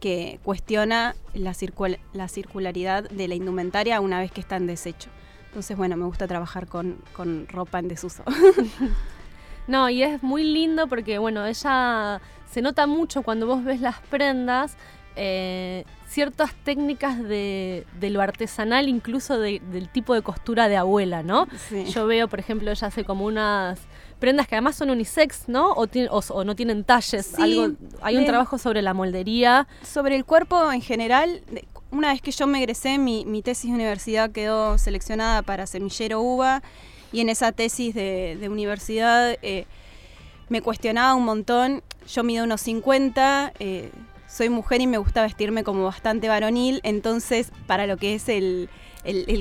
que 0.00 0.40
cuestiona 0.42 1.14
la, 1.34 1.54
la, 2.12 2.28
circularidad 2.28 3.08
de 3.08 3.28
la 3.28 3.36
indumentaria 3.36 4.00
una 4.00 4.18
vez 4.18 4.32
que 4.32 4.40
está 4.40 4.56
en 4.56 4.66
desecho. 4.66 5.08
Entonces, 5.46 5.76
bueno, 5.76 5.96
me 5.96 6.04
gusta 6.04 6.26
trabajar 6.26 6.66
con, 6.66 6.98
con 7.12 7.46
ropa 7.46 7.78
en 7.78 7.86
desuso. 7.86 8.24
No, 9.66 9.90
y 9.90 10.02
es 10.02 10.22
muy 10.22 10.44
lindo 10.44 10.86
porque, 10.86 11.18
bueno, 11.18 11.44
ella 11.46 12.20
se 12.50 12.62
nota 12.62 12.86
mucho 12.86 13.22
cuando 13.22 13.46
vos 13.46 13.64
ves 13.64 13.80
las 13.80 13.98
prendas 14.00 14.76
eh, 15.18 15.84
ciertas 16.08 16.54
técnicas 16.54 17.22
de, 17.22 17.84
lo 18.00 18.20
artesanal, 18.20 18.88
incluso 18.88 19.38
del 19.38 19.88
tipo 19.90 20.14
de 20.14 20.22
costura 20.22 20.68
de 20.68 20.76
abuela, 20.76 21.22
¿no? 21.22 21.48
Yo 21.90 22.06
veo, 22.06 22.28
por 22.28 22.38
ejemplo, 22.38 22.70
ella 22.70 22.86
hace 22.86 23.04
como 23.04 23.24
unas 23.24 23.80
prendas 24.18 24.46
que 24.46 24.54
además 24.54 24.76
son 24.76 24.90
unisex, 24.90 25.48
¿no? 25.48 25.72
O, 25.72 25.86
o, 26.10 26.44
no 26.44 26.54
tienen 26.54 26.84
talles. 26.84 27.34
hay 27.38 28.16
un 28.16 28.24
trabajo 28.24 28.58
sobre 28.58 28.82
la 28.82 28.94
moldería. 28.94 29.66
Sobre 29.82 30.16
el 30.16 30.24
cuerpo 30.24 30.70
en 30.70 30.80
general. 30.80 31.42
Una 31.90 32.12
vez 32.12 32.20
que 32.20 32.30
yo 32.30 32.46
me 32.46 32.58
egresé, 32.58 32.98
mi, 32.98 33.24
mi 33.24 33.42
tesis 33.42 33.70
de 33.70 33.74
universidad 33.74 34.30
quedó 34.30 34.76
seleccionada 34.76 35.42
para 35.42 35.66
semillero 35.66 36.20
uva 36.20 36.62
y 37.12 37.20
en 37.20 37.28
esa 37.28 37.52
tesis 37.52 37.94
de, 37.94 38.46
universidad 38.50 39.36
eh, 39.42 39.66
me 40.48 40.62
cuestionaba 40.62 41.14
un 41.14 41.24
montón. 41.24 41.82
Yo 42.08 42.22
mido 42.22 42.44
unos 42.44 42.60
50, 42.60 43.52
eh, 43.58 43.90
soy 44.28 44.48
mujer 44.48 44.80
y 44.80 44.86
me 44.86 44.98
gusta 44.98 45.22
vestirme 45.22 45.64
como 45.64 45.84
bastante 45.84 46.28
varonil, 46.28 46.80
entonces 46.84 47.50
para 47.66 47.86
lo 47.86 47.96
que 47.96 48.14
es 48.14 48.28
el, 48.28 48.68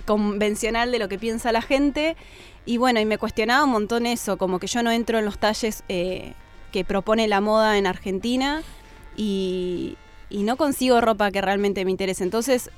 convencional 0.06 0.92
de 0.92 1.00
lo 1.00 1.08
que 1.08 1.20
piensa 1.20 1.52
la 1.52 1.62
gente. 1.62 2.16
Y 2.66 2.78
bueno, 2.78 3.00
y 3.00 3.06
me 3.06 3.18
cuestionaba 3.18 3.64
un 3.64 3.72
montón 3.72 4.06
eso, 4.06 4.38
como 4.38 4.60
que 4.60 4.68
yo 4.68 4.82
no 4.82 4.92
entro 4.92 5.20
en 5.20 5.26
los 5.26 5.38
talles 5.38 5.84
eh, 5.88 6.34
que 6.72 6.84
propone 6.84 7.28
la 7.28 7.42
moda 7.42 7.78
en 7.78 7.88
Argentina 7.88 8.64
y, 9.16 9.98
no 10.32 10.58
consigo 10.58 11.00
ropa 11.00 11.32
que 11.32 11.40
realmente 11.40 11.86
me 11.86 11.92
interese. 11.92 12.24
Entonces, 12.24 12.70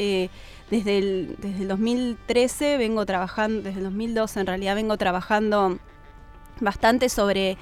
desde, 0.70 0.98
el, 0.98 1.36
desde 1.40 1.62
el 1.62 1.68
2013 1.68 2.78
vengo 2.78 3.06
trabajando, 3.06 3.62
desde 3.62 3.80
el 3.80 3.86
2012 3.86 4.40
en 4.42 4.48
realidad 4.48 4.76
vengo 4.76 4.98
trabajando 4.98 5.80
bastante 6.60 7.10
sobre 7.10 7.58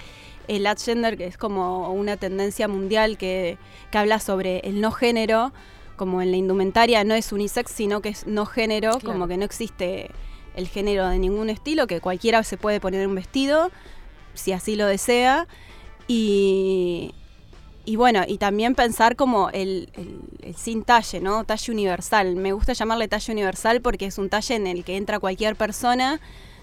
el 0.47 0.65
ad 0.67 0.77
gender, 0.77 1.17
que 1.17 1.25
es 1.25 1.37
como 1.37 1.91
una 1.91 2.17
tendencia 2.17 2.67
mundial 2.67 3.17
que, 3.17 3.57
habla 3.93 4.19
sobre 4.19 4.59
el 4.59 4.81
no 4.81 4.91
género, 4.91 5.53
como 5.95 6.21
en 6.21 6.29
la 6.31 6.35
indumentaria 6.35 7.05
no 7.05 7.13
es 7.13 7.31
unisex, 7.31 7.71
sino 7.71 8.01
que 8.01 8.09
es 8.09 8.27
no 8.27 8.45
género, 8.45 8.99
como 8.99 9.25
que 9.27 9.37
no 9.37 9.45
existe 9.45 10.11
el 10.55 10.67
género 10.67 11.07
de 11.07 11.17
ningún 11.17 11.49
estilo, 11.49 11.87
que 11.87 12.01
cualquiera 12.01 12.43
se 12.43 12.57
puede 12.57 12.81
poner 12.81 13.07
un 13.07 13.15
vestido, 13.15 13.71
si 14.33 14.51
así 14.51 14.75
lo 14.75 14.85
desea. 14.85 15.47
Y, 16.09 17.13
bueno, 17.95 18.23
y 18.27 18.37
también 18.37 18.73
pensar 18.73 19.15
como 19.15 19.49
el, 19.51 19.89
el, 20.41 20.55
sin 20.55 20.83
talle, 20.83 21.19
¿no? 21.19 21.43
Talle 21.43 21.71
universal. 21.71 22.35
Me 22.35 22.51
gusta 22.51 22.73
llamarle 22.73 23.07
talle 23.07 23.31
universal 23.31 23.81
porque 23.81 24.07
es 24.07 24.17
un 24.17 24.29
talle 24.29 24.55
en 24.55 24.65
el 24.65 24.83
que 24.83 24.97
entra 24.97 25.19
cualquier 25.19 25.55
persona 25.55 26.19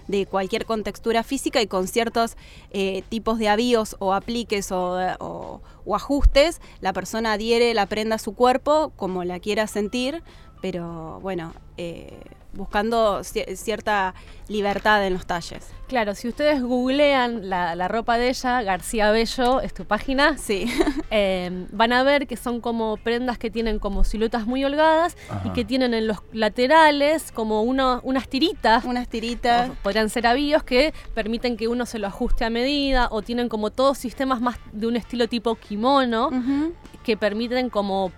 de 0.07 0.25
cualquier 0.25 0.65
contextura 0.65 1.23
física 1.23 1.61
y 1.61 1.67
con 1.67 1.87
ciertos 1.87 2.35
eh, 2.71 3.03
tipos 3.09 3.39
de 3.39 3.49
avíos 3.49 3.95
o 3.99 4.13
apliques 4.13 4.71
o, 4.71 5.61
ajustes, 5.93 6.61
la 6.81 6.93
persona 6.93 7.33
adhiere 7.33 7.73
la 7.73 7.85
prenda 7.85 8.15
a 8.15 8.19
su 8.19 8.33
cuerpo 8.33 8.91
como 8.95 9.23
la 9.23 9.39
quiera 9.39 9.67
sentir, 9.67 10.23
pero 10.63 11.19
bueno, 11.19 11.53
eh, 11.75 12.21
buscando 12.53 13.21
cierta 13.25 14.13
libertad 14.47 15.05
en 15.05 15.11
los 15.11 15.25
talles. 15.25 15.69
Claro, 15.89 16.15
si 16.15 16.29
ustedes 16.29 16.63
googlean 16.63 17.49
la, 17.49 17.87
ropa 17.89 18.17
de 18.17 18.29
ella, 18.29 18.61
García 18.61 19.11
Bello 19.11 19.59
es 19.59 19.73
tu 19.73 19.83
página, 19.83 20.37
sí. 20.37 20.65
Em, 21.15 21.67
van 21.71 21.91
a 21.91 22.01
ver 22.01 22.27
que 22.27 22.37
son 22.37 22.61
como 22.61 22.95
prendas 22.95 23.37
que 23.37 23.51
tienen 23.51 23.77
como 23.77 24.05
siluetas 24.05 24.47
muy 24.47 24.63
holgadas 24.63 25.17
y 25.43 25.49
que 25.49 25.65
tienen 25.65 25.93
en 25.93 26.07
los 26.07 26.19
laterales 26.31 27.33
como 27.33 27.61
unas 27.61 28.29
tiritas. 28.29 28.85
Unas 28.85 29.09
tiritas. 29.09 29.69
podrían 29.83 30.09
ser 30.09 30.25
avíos 30.25 30.63
que 30.63 30.93
permiten 31.13 31.57
que 31.57 31.67
uno 31.67 31.85
se 31.85 31.99
lo 31.99 32.07
ajuste 32.07 32.45
a 32.45 32.49
medida 32.49 33.09
o 33.11 33.21
tienen 33.21 33.49
como 33.49 33.69
todos 33.69 33.97
sistemas 33.97 34.39
más 34.39 34.57
de 34.71 34.87
un 34.87 34.95
estilo 34.95 35.27
tipo 35.27 35.55
kimono 35.55 36.31
que 37.03 37.17
permiten 37.17 37.69
como 37.69 38.11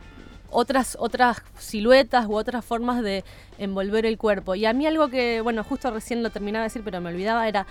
otras, 0.55 0.97
otras 0.99 1.41
siluetas 1.57 2.25
u 2.27 2.35
otras 2.35 2.63
formas 2.63 3.01
de 3.03 3.23
envolver 3.57 4.05
el 4.05 4.17
cuerpo. 4.17 4.55
Y 4.55 4.65
a 4.65 4.73
mí 4.73 4.87
algo 4.87 5.09
que, 5.09 5.41
bueno, 5.41 5.63
justo 5.63 5.91
recién 5.91 6.23
lo 6.23 6.29
terminaba 6.29 6.63
de 6.63 6.67
decir, 6.67 6.81
pero 6.83 7.01
me 7.01 7.09
olvidaba, 7.09 7.47
era, 7.47 7.67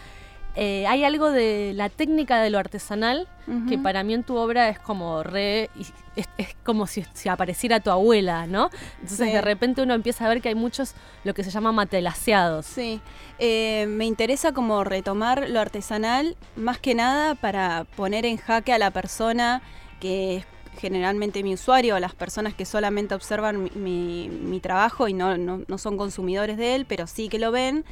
eh, 0.55 0.87
hay 0.87 1.03
algo 1.03 1.31
de 1.31 1.73
la 1.75 1.89
técnica 1.89 2.41
de 2.41 2.51
lo 2.51 2.59
artesanal 2.59 3.27
que 3.69 3.77
para 3.77 4.03
mí 4.05 4.15
en 4.15 4.23
tu 4.23 4.37
obra 4.37 4.71
es 4.71 4.79
como 4.79 5.23
re, 5.23 5.69
es, 6.17 6.29
como 6.63 6.87
si, 6.87 7.05
apareciera 7.29 7.81
tu 7.81 7.91
abuela, 7.91 8.47
¿no? 8.47 8.71
Entonces 9.03 9.33
de 9.33 9.43
repente 9.43 9.83
uno 9.83 9.93
empieza 9.93 10.25
a 10.25 10.29
ver 10.29 10.41
que 10.41 10.49
hay 10.49 10.55
muchos 10.55 10.95
lo 11.25 11.35
que 11.35 11.45
se 11.45 11.51
llama 11.51 11.71
matelaseados. 11.71 12.65
Sí, 12.65 13.03
eh, 13.39 13.85
me 13.89 14.07
interesa 14.07 14.53
como 14.53 14.83
retomar 14.83 15.51
lo 15.51 15.61
artesanal 15.61 16.37
más 16.57 16.79
que 16.79 16.95
nada 16.95 17.35
para 17.35 17.85
poner 17.97 18.25
en 18.25 18.39
jaque 18.39 18.73
a 18.73 18.79
la 18.79 18.91
persona 18.93 19.61
que 20.01 20.37
es 20.37 20.47
generalmente 20.79 21.43
mi 21.43 21.55
usuario, 21.55 21.99
las 21.99 22.15
personas 22.15 22.55
que 22.55 22.65
solamente 22.65 23.15
observan 23.15 23.71
mi, 23.75 24.61
trabajo 24.63 25.09
y 25.09 25.13
no, 25.13 25.37
no, 25.37 25.79
son 25.79 25.97
consumidores 25.97 26.57
de 26.57 26.75
él, 26.75 26.87
pero 26.87 27.07
sí 27.07 27.29
que 27.29 27.39
lo 27.39 27.53
ven, 27.53 27.85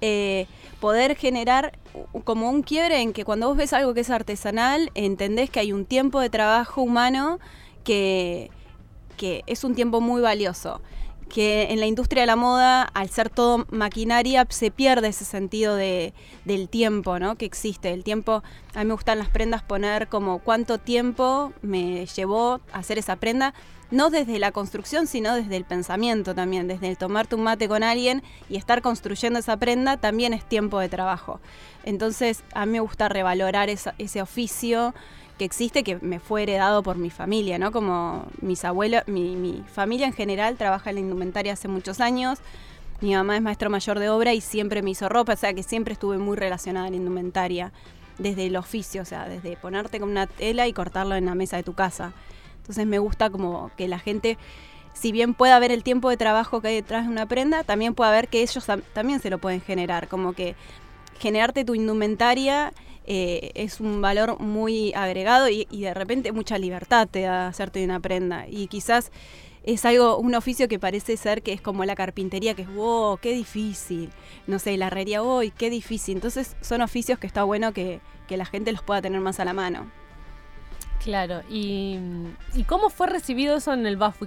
eh, 0.00 0.46
poder 0.80 1.16
generar 1.16 1.78
como 2.24 2.50
un 2.50 2.62
quiebre 2.62 3.00
en 3.00 3.12
que 3.12 3.24
cuando 3.24 3.48
vos 3.48 3.56
ves 3.56 3.72
algo 3.72 3.94
que 3.94 4.00
es 4.00 4.10
artesanal, 4.10 4.90
entendés 4.94 5.50
que 5.50 5.60
hay 5.60 5.72
un 5.72 5.84
tiempo 5.84 6.20
de 6.20 6.30
trabajo 6.30 6.82
humano 6.82 7.38
que, 7.84 8.50
que 9.16 9.42
es 9.46 9.64
un 9.64 9.74
tiempo 9.74 10.00
muy 10.00 10.20
valioso 10.20 10.80
que 11.28 11.72
en 11.72 11.80
la 11.80 11.86
industria 11.86 12.22
de 12.22 12.26
la 12.26 12.36
moda, 12.36 12.82
al 12.82 13.10
ser 13.10 13.30
todo 13.30 13.66
maquinaria, 13.70 14.46
se 14.48 14.70
pierde 14.70 15.08
ese 15.08 15.24
sentido 15.24 15.74
de, 15.74 16.14
del 16.44 16.68
tiempo, 16.68 17.18
¿no? 17.18 17.36
Que 17.36 17.44
existe. 17.44 17.92
El 17.92 18.04
tiempo, 18.04 18.42
a 18.74 18.78
mí 18.80 18.84
me 18.86 18.94
gustan 18.94 19.18
las 19.18 19.28
prendas 19.28 19.62
poner 19.62 20.08
como 20.08 20.38
cuánto 20.38 20.78
tiempo 20.78 21.52
me 21.62 22.06
llevó 22.06 22.60
hacer 22.72 22.98
esa 22.98 23.16
prenda, 23.16 23.54
no 23.90 24.10
desde 24.10 24.38
la 24.38 24.52
construcción, 24.52 25.06
sino 25.06 25.34
desde 25.34 25.56
el 25.56 25.64
pensamiento 25.64 26.34
también, 26.34 26.66
desde 26.66 26.88
el 26.88 26.98
tomarte 26.98 27.34
un 27.34 27.42
mate 27.42 27.68
con 27.68 27.82
alguien 27.82 28.22
y 28.48 28.56
estar 28.56 28.82
construyendo 28.82 29.38
esa 29.38 29.56
prenda, 29.56 29.96
también 29.96 30.32
es 30.32 30.44
tiempo 30.44 30.78
de 30.80 30.88
trabajo. 30.88 31.40
Entonces, 31.84 32.42
a 32.52 32.66
mí 32.66 32.72
me 32.72 32.80
gusta 32.80 33.08
revalorar 33.08 33.68
ese 33.70 34.22
oficio 34.22 34.92
que 35.38 35.44
existe 35.44 35.84
que 35.84 35.98
me 36.00 36.18
fue 36.18 36.44
heredado 36.44 36.82
por 36.82 36.96
mi 36.96 37.10
familia, 37.10 37.58
¿no? 37.58 37.72
Como 37.72 38.26
mis 38.40 38.64
abuelos, 38.64 39.02
mi, 39.06 39.62
familia 39.72 40.06
en 40.06 40.12
general 40.12 40.56
trabaja 40.56 40.90
en 40.90 40.96
la 40.96 41.00
indumentaria 41.00 41.52
hace 41.52 41.68
muchos 41.68 42.00
años. 42.00 42.38
Mi 43.00 43.14
mamá 43.14 43.36
es 43.36 43.42
maestro 43.42 43.68
mayor 43.68 43.98
de 43.98 44.08
obra 44.08 44.32
y 44.32 44.40
siempre 44.40 44.80
me 44.82 44.90
hizo 44.90 45.08
ropa, 45.08 45.34
o 45.34 45.36
sea 45.36 45.52
que 45.52 45.62
siempre 45.62 45.92
estuve 45.92 46.16
muy 46.16 46.36
relacionada 46.36 46.86
a 46.86 46.90
la 46.90 46.96
indumentaria, 46.96 47.72
desde 48.18 48.46
el 48.46 48.56
oficio, 48.56 49.02
o 49.02 49.04
sea, 49.04 49.28
desde 49.28 49.58
ponerte 49.58 50.00
con 50.00 50.08
una 50.08 50.26
tela 50.26 50.66
y 50.66 50.72
cortarlo 50.72 51.14
en 51.16 51.26
la 51.26 51.34
mesa 51.34 51.58
de 51.58 51.62
tu 51.62 51.74
casa. 51.74 52.14
Entonces 52.58 52.86
me 52.86 52.98
gusta 52.98 53.28
como 53.28 53.70
que 53.76 53.88
la 53.88 53.98
gente, 53.98 54.38
si 54.94 55.12
bien 55.12 55.34
pueda 55.34 55.58
ver 55.58 55.70
el 55.70 55.82
tiempo 55.82 56.08
de 56.08 56.16
trabajo 56.16 56.62
que 56.62 56.68
hay 56.68 56.74
detrás 56.76 57.04
de 57.04 57.12
una 57.12 57.26
prenda, 57.26 57.62
también 57.64 57.94
pueda 57.94 58.10
ver 58.10 58.28
que 58.28 58.40
ellos 58.40 58.66
también 58.94 59.20
se 59.20 59.28
lo 59.28 59.36
pueden 59.38 59.60
generar, 59.60 60.08
como 60.08 60.32
que 60.32 60.56
generarte 61.18 61.64
tu 61.64 61.74
indumentaria 61.74 62.72
eh, 63.06 63.52
es 63.54 63.80
un 63.80 64.00
valor 64.00 64.40
muy 64.40 64.92
agregado 64.94 65.48
y, 65.48 65.64
de 65.70 65.94
repente 65.94 66.32
mucha 66.32 66.58
libertad 66.58 67.08
te 67.10 67.22
da 67.22 67.48
hacerte 67.48 67.84
una 67.84 68.00
prenda. 68.00 68.46
Y 68.48 68.66
quizás 68.66 69.12
es 69.62 69.84
algo, 69.84 70.18
un 70.18 70.34
oficio 70.34 70.68
que 70.68 70.78
parece 70.78 71.16
ser 71.16 71.42
que 71.42 71.52
es 71.52 71.60
como 71.60 71.84
la 71.84 71.94
carpintería, 71.94 72.54
que 72.54 72.62
es, 72.62 72.74
wow, 72.74 73.18
qué 73.18 73.32
difícil. 73.32 74.10
No 74.46 74.58
sé, 74.58 74.76
la 74.76 74.88
herrería, 74.88 75.20
wow, 75.20 75.42
qué 75.56 75.70
difícil. 75.70 76.16
Entonces 76.16 76.56
son 76.60 76.80
oficios 76.80 77.18
que 77.18 77.26
está 77.26 77.44
bueno 77.44 77.72
que, 77.72 78.00
que 78.28 78.36
la 78.36 78.44
gente 78.44 78.72
los 78.72 78.82
pueda 78.82 79.02
tener 79.02 79.20
más 79.20 79.40
a 79.40 79.44
la 79.44 79.52
mano. 79.52 79.90
Claro, 81.06 81.42
y, 81.48 82.00
cómo 82.66 82.90
fue 82.90 83.06
recibido 83.06 83.58
eso 83.58 83.72
en 83.72 83.86
el 83.86 83.96
BAF 83.96 84.20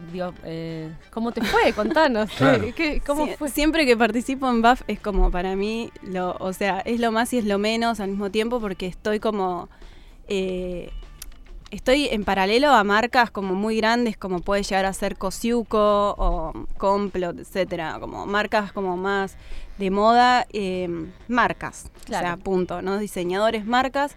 eh, 0.45 0.89
¿Cómo 1.11 1.33
te 1.33 1.41
fue? 1.41 1.73
Contanos. 1.73 2.29
¿Cómo 3.05 3.27
fue? 3.27 3.49
Siempre 3.49 3.85
que 3.85 3.97
participo 3.97 4.49
en 4.49 4.61
BAF 4.61 4.83
es 4.87 4.97
como 4.97 5.29
para 5.29 5.57
mí, 5.57 5.91
lo, 6.03 6.37
o 6.39 6.53
sea, 6.53 6.79
es 6.79 7.01
lo 7.01 7.11
más 7.11 7.33
y 7.33 7.39
es 7.39 7.43
lo 7.43 7.59
menos 7.59 7.99
al 7.99 8.11
mismo 8.11 8.31
tiempo 8.31 8.61
porque 8.61 8.87
estoy 8.87 9.19
como... 9.19 9.67
Eh, 10.29 10.89
estoy 11.69 12.07
en 12.07 12.23
paralelo 12.23 12.71
a 12.71 12.85
marcas 12.85 13.29
como 13.29 13.55
muy 13.55 13.75
grandes 13.75 14.15
como 14.15 14.39
puede 14.39 14.63
llegar 14.63 14.85
a 14.85 14.93
ser 14.93 15.17
Cosiuco 15.17 16.15
o 16.17 16.53
Complot, 16.77 17.39
etcétera, 17.39 17.97
como 17.99 18.25
marcas 18.25 18.71
como 18.71 18.95
más 18.95 19.35
de 19.77 19.91
moda, 19.91 20.47
eh, 20.53 20.87
marcas, 21.27 21.91
o 22.05 22.07
sea, 22.07 22.37
punto, 22.37 22.81
¿no? 22.81 22.99
Diseñadores, 22.99 23.65
marcas. 23.65 24.15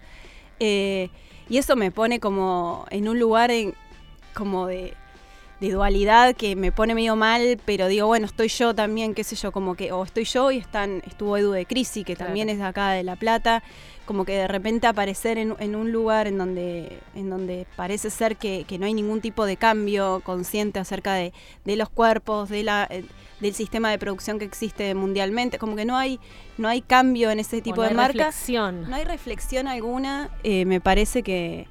Eh, 0.61 1.09
y 1.49 1.57
eso 1.57 1.75
me 1.75 1.91
pone 1.91 2.19
como 2.19 2.85
en 2.89 3.07
un 3.07 3.19
lugar 3.19 3.51
en, 3.51 3.73
como 4.33 4.67
de, 4.67 4.93
dualidad 5.59 6.35
que 6.35 6.57
me 6.57 6.73
pone 6.73 6.93
medio 6.93 7.15
mal, 7.15 7.57
pero 7.63 7.87
digo, 7.87 8.05
bueno, 8.07 8.25
estoy 8.25 8.49
yo 8.49 8.75
también, 8.75 9.13
qué 9.13 9.23
sé 9.23 9.37
yo, 9.37 9.53
como 9.53 9.75
que, 9.75 9.93
o 9.93 10.03
estoy 10.03 10.25
yo 10.25 10.51
y 10.51 10.57
están, 10.57 11.01
estuvo 11.07 11.37
Edu 11.37 11.51
de 11.51 11.65
Crisi, 11.65 12.03
que 12.03 12.17
también 12.17 12.49
es 12.49 12.57
de 12.57 12.65
acá 12.65 12.91
de 12.91 13.03
La 13.03 13.15
Plata, 13.15 13.63
como 14.05 14.25
que 14.25 14.33
de 14.33 14.47
repente 14.47 14.87
aparecer 14.87 15.37
en, 15.37 15.75
un 15.75 15.91
lugar 15.91 16.27
en 16.27 16.37
donde, 16.37 16.99
en 17.15 17.29
donde 17.29 17.65
parece 17.75 18.09
ser 18.09 18.35
que, 18.35 18.65
no 18.79 18.85
hay 18.85 18.93
ningún 18.93 19.21
tipo 19.21 19.45
de 19.45 19.57
cambio 19.57 20.21
consciente 20.23 20.79
acerca 20.79 21.13
de, 21.13 21.31
los 21.65 21.89
cuerpos, 21.89 22.49
de 22.49 22.63
la, 22.63 22.87
eh, 22.89 23.05
del 23.39 23.53
sistema 23.53 23.91
de 23.91 23.97
producción 23.97 24.39
que 24.39 24.45
existe 24.45 24.93
mundialmente, 24.95 25.57
como 25.57 25.75
que 25.75 25.85
no 25.85 25.97
hay, 25.97 26.19
no 26.57 26.67
hay 26.67 26.81
cambio 26.81 27.31
en 27.31 27.39
ese 27.39 27.61
tipo 27.61 27.81
de 27.81 27.93
marcas. 27.93 28.27
Reflexión. 28.27 28.89
No 28.89 28.95
hay 28.95 29.05
reflexión 29.05 29.67
alguna, 29.67 30.29
eh, 30.43 30.65
me 30.65 30.81
parece 30.81 31.23
que, 31.23 31.67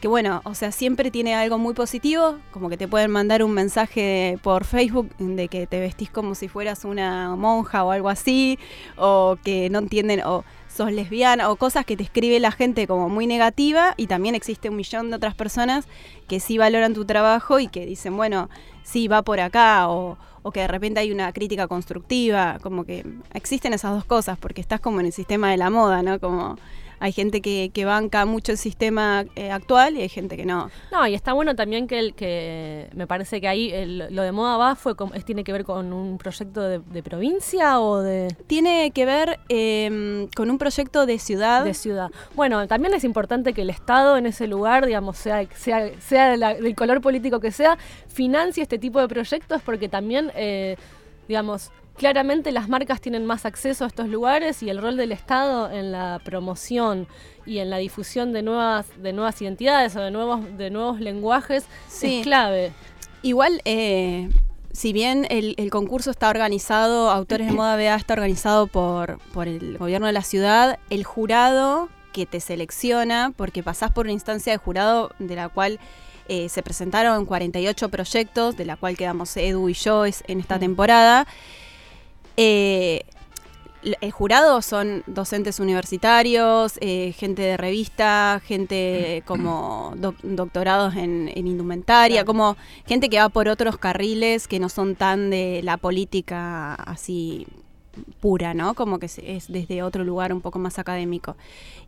que 0.00 0.08
bueno, 0.08 0.40
o 0.44 0.54
sea, 0.54 0.72
siempre 0.72 1.10
tiene 1.10 1.34
algo 1.34 1.58
muy 1.58 1.74
positivo, 1.74 2.38
como 2.52 2.68
que 2.68 2.76
te 2.76 2.88
pueden 2.88 3.10
mandar 3.10 3.44
un 3.44 3.52
mensaje 3.52 4.38
por 4.42 4.64
Facebook 4.64 5.14
de 5.18 5.48
que 5.48 5.66
te 5.66 5.78
vestís 5.78 6.10
como 6.10 6.34
si 6.34 6.48
fueras 6.48 6.84
una 6.84 7.36
monja 7.36 7.84
o 7.84 7.90
algo 7.90 8.08
así, 8.08 8.58
o 8.96 9.36
que 9.44 9.68
no 9.68 9.78
entienden, 9.78 10.22
o 10.24 10.44
sos 10.80 10.92
lesbiana, 10.92 11.50
o 11.50 11.56
cosas 11.56 11.84
que 11.84 11.94
te 11.94 12.02
escribe 12.02 12.40
la 12.40 12.52
gente 12.52 12.86
como 12.86 13.10
muy 13.10 13.26
negativa, 13.26 13.92
y 13.98 14.06
también 14.06 14.34
existe 14.34 14.70
un 14.70 14.76
millón 14.76 15.10
de 15.10 15.16
otras 15.16 15.34
personas 15.34 15.86
que 16.26 16.40
sí 16.40 16.56
valoran 16.56 16.94
tu 16.94 17.04
trabajo 17.04 17.60
y 17.60 17.68
que 17.68 17.84
dicen, 17.84 18.16
bueno, 18.16 18.48
sí, 18.82 19.06
va 19.06 19.20
por 19.20 19.40
acá, 19.40 19.90
o, 19.90 20.16
o 20.42 20.52
que 20.52 20.60
de 20.60 20.68
repente 20.68 21.00
hay 21.00 21.12
una 21.12 21.34
crítica 21.34 21.68
constructiva, 21.68 22.58
como 22.62 22.84
que 22.84 23.04
existen 23.34 23.74
esas 23.74 23.92
dos 23.92 24.06
cosas, 24.06 24.38
porque 24.38 24.62
estás 24.62 24.80
como 24.80 25.00
en 25.00 25.06
el 25.06 25.12
sistema 25.12 25.50
de 25.50 25.58
la 25.58 25.68
moda, 25.68 26.02
¿no? 26.02 26.18
Como 26.18 26.56
hay 27.00 27.12
gente 27.12 27.40
que, 27.40 27.70
que 27.72 27.86
banca 27.86 28.26
mucho 28.26 28.52
el 28.52 28.58
sistema 28.58 29.24
eh, 29.34 29.50
actual 29.50 29.96
y 29.96 30.02
hay 30.02 30.08
gente 30.10 30.36
que 30.36 30.44
no. 30.44 30.70
No, 30.92 31.06
y 31.06 31.14
está 31.14 31.32
bueno 31.32 31.56
también 31.56 31.86
que, 31.86 31.98
el, 31.98 32.14
que 32.14 32.90
me 32.94 33.06
parece 33.06 33.40
que 33.40 33.48
ahí 33.48 33.72
lo 34.10 34.22
de 34.22 34.32
moda 34.32 34.58
va 34.58 34.76
fue 34.76 34.94
es, 35.14 35.24
tiene 35.24 35.42
que 35.42 35.52
ver 35.52 35.64
con 35.64 35.94
un 35.94 36.18
proyecto 36.18 36.62
de, 36.62 37.02
provincia 37.02 37.80
o 37.80 38.00
de... 38.00 38.28
Tiene 38.46 38.90
que 38.90 39.06
ver 39.06 39.40
em, 39.48 40.28
con 40.36 40.50
un 40.50 40.58
proyecto 40.58 41.06
de 41.06 41.18
ciudad. 41.18 41.64
De 41.64 41.72
ciudad. 41.72 42.10
Bueno, 42.34 42.68
también 42.68 42.92
es 42.92 43.04
importante 43.04 43.54
que 43.54 43.62
el 43.62 43.70
Estado 43.70 44.18
en 44.18 44.26
ese 44.26 44.46
lugar, 44.46 44.84
digamos, 44.84 45.16
sea, 45.16 45.46
sea, 45.54 45.90
sea 46.00 46.36
del 46.36 46.74
color 46.74 47.00
político 47.00 47.40
que 47.40 47.50
sea, 47.50 47.78
financie 48.08 48.62
este 48.62 48.78
tipo 48.78 49.00
de 49.00 49.08
proyectos 49.08 49.62
porque 49.62 49.88
también, 49.88 50.30
eh, 50.34 50.76
digamos, 51.26 51.70
Claramente 51.96 52.52
las 52.52 52.68
marcas 52.68 53.00
tienen 53.00 53.26
más 53.26 53.44
acceso 53.44 53.84
a 53.84 53.88
estos 53.88 54.08
lugares 54.08 54.62
y 54.62 54.70
el 54.70 54.80
rol 54.80 54.96
del 54.96 55.12
Estado 55.12 55.70
en 55.70 55.92
la 55.92 56.20
promoción 56.24 57.06
y 57.44 57.58
en 57.58 57.68
la 57.70 57.76
difusión 57.76 58.32
de 58.32 58.42
nuevas, 58.42 58.86
de 59.02 59.12
nuevas 59.12 59.40
identidades 59.42 59.96
o 59.96 60.00
de 60.00 60.10
nuevos, 60.10 60.40
de 60.56 60.70
nuevos 60.70 61.00
lenguajes 61.00 61.64
es 62.02 62.22
clave. 62.22 62.72
Igual, 63.22 63.60
eh, 63.66 64.30
si 64.72 64.92
bien 64.92 65.26
el, 65.28 65.70
concurso 65.70 66.10
está 66.10 66.30
organizado, 66.30 67.10
Autores 67.10 67.48
de 67.48 67.52
Moda 67.52 67.76
BA 67.76 67.96
está 67.96 68.14
organizado 68.14 68.66
por, 68.66 69.18
por 69.34 69.46
el 69.46 69.76
gobierno 69.76 70.06
de 70.06 70.12
la 70.12 70.22
ciudad, 70.22 70.78
el 70.88 71.04
jurado 71.04 71.90
que 72.12 72.24
te 72.26 72.40
selecciona, 72.40 73.32
porque 73.36 73.62
pasás 73.62 73.92
por 73.92 74.06
una 74.06 74.12
instancia 74.12 74.52
de 74.52 74.58
jurado 74.58 75.10
de 75.18 75.36
la 75.36 75.48
cual 75.48 75.78
eh, 76.28 76.48
se 76.48 76.62
presentaron 76.62 77.26
48 77.26 77.88
proyectos, 77.88 78.56
de 78.56 78.64
la 78.64 78.76
cual 78.76 78.96
quedamos 78.96 79.36
Edu 79.36 79.68
y 79.68 79.74
yo 79.74 80.04
en 80.06 80.40
esta 80.40 80.58
temporada. 80.58 81.26
Eh, 82.36 83.04
el 83.82 84.10
jurado 84.10 84.60
son 84.60 85.02
docentes 85.06 85.58
universitarios, 85.58 86.74
eh, 86.80 87.12
gente 87.16 87.42
de 87.42 87.56
revista, 87.56 88.40
gente 88.44 89.22
como 89.26 89.94
doctorados 89.96 90.96
en, 90.96 91.30
indumentaria, 91.34 92.24
como 92.24 92.56
gente 92.86 93.08
que 93.08 93.18
va 93.18 93.30
por 93.30 93.48
otros 93.48 93.78
carriles 93.78 94.48
que 94.48 94.58
no 94.58 94.68
son 94.68 94.96
tan 94.96 95.30
de 95.30 95.62
la 95.62 95.78
política 95.78 96.74
así 96.74 97.46
pura, 98.20 98.54
¿no? 98.54 98.74
Como 98.74 98.98
que 98.98 99.06
es 99.06 99.48
desde 99.48 99.82
otro 99.82 100.04
lugar 100.04 100.32
un 100.32 100.40
poco 100.40 100.58
más 100.58 100.78
académico. 100.78 101.36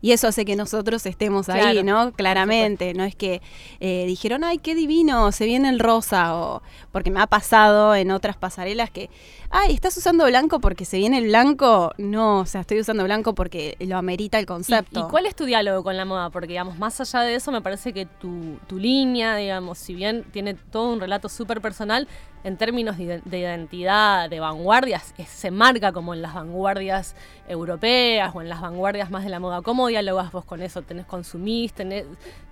Y 0.01 0.11
eso 0.11 0.27
hace 0.27 0.45
que 0.45 0.57
nosotros 0.57 1.07
estemos 1.07 1.49
ahí, 1.49 1.83
¿no? 1.85 2.13
Claramente, 2.13 2.93
no 2.93 3.05
es 3.05 3.15
que 3.15 3.41
eh, 3.79 4.05
dijeron, 4.07 4.43
ay, 4.43 4.59
qué 4.59 4.75
divino, 4.75 5.31
se 5.31 5.45
viene 5.45 5.69
el 5.69 5.79
rosa, 5.79 6.35
o 6.35 6.63
porque 6.91 7.11
me 7.11 7.21
ha 7.21 7.27
pasado 7.27 7.95
en 7.95 8.11
otras 8.11 8.37
pasarelas 8.37 8.91
que, 8.91 9.11
ay, 9.51 9.73
¿estás 9.73 9.97
usando 9.97 10.27
blanco 10.27 10.61
porque 10.61 10.85
se 10.85 10.99
viene 10.99 11.19
el 11.19 11.27
blanco? 11.27 11.93
No, 11.99 12.41
o 12.41 12.47
sea, 12.47 12.63
estoy 12.63 12.81
usando 12.81 13.05
blanco 13.05 13.35
porque 13.35 13.77
lo 13.79 13.97
amerita 13.97 14.41
el 14.41 14.47
concepto. 14.47 15.01
¿Y, 15.01 15.11
cuál 15.11 15.27
es 15.27 15.37
tu 15.37 15.45
diálogo 15.45 15.85
con 15.85 15.97
la 15.97 16.05
moda? 16.05 16.31
Porque, 16.31 16.49
digamos, 16.49 16.79
más 16.79 17.01
allá 17.01 17.21
de 17.21 17.37
eso, 17.37 17.53
me 17.53 17.63
parece 17.63 17.93
que 17.93 18.07
tu, 18.07 18.59
tu 18.67 18.79
línea, 18.79 19.37
digamos, 19.37 19.79
si 19.79 19.95
bien 19.95 20.25
tiene 20.33 20.55
todo 20.55 20.93
un 20.93 21.01
relato 21.01 21.29
súper 21.29 21.61
personal, 21.61 22.09
en 22.45 22.57
términos 22.57 22.97
de, 22.99 23.21
identidad, 23.39 24.29
de 24.29 24.41
vanguardias, 24.41 25.15
se 25.27 25.51
marca 25.51 25.93
como 25.93 26.15
en 26.15 26.23
las 26.23 26.35
vanguardias 26.35 27.15
europeas 27.49 28.33
o 28.35 28.43
en 28.43 28.49
las 28.49 28.61
vanguardias 28.61 29.11
más 29.11 29.25
de 29.25 29.31
la 29.31 29.41
moda. 29.41 29.63
¿Cómo 29.63 29.89
dialogas 29.89 30.33
vos 30.33 30.45
con 30.45 30.63
eso? 30.63 30.83
¿Tenés 30.83 31.07
consumís? 31.07 31.73
Tenés, 31.73 32.05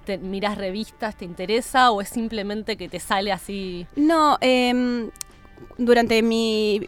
te, 0.04 0.18
¿Mirás 0.18 0.58
revistas? 0.58 1.16
¿Te 1.16 1.24
interesa? 1.24 1.90
¿O 1.90 2.00
es 2.00 2.08
simplemente 2.08 2.76
que 2.76 2.88
te 2.88 3.00
sale 3.00 3.32
así? 3.32 3.86
No, 3.96 4.38
eh, 4.40 5.10
durante 5.78 6.22
mi, 6.22 6.80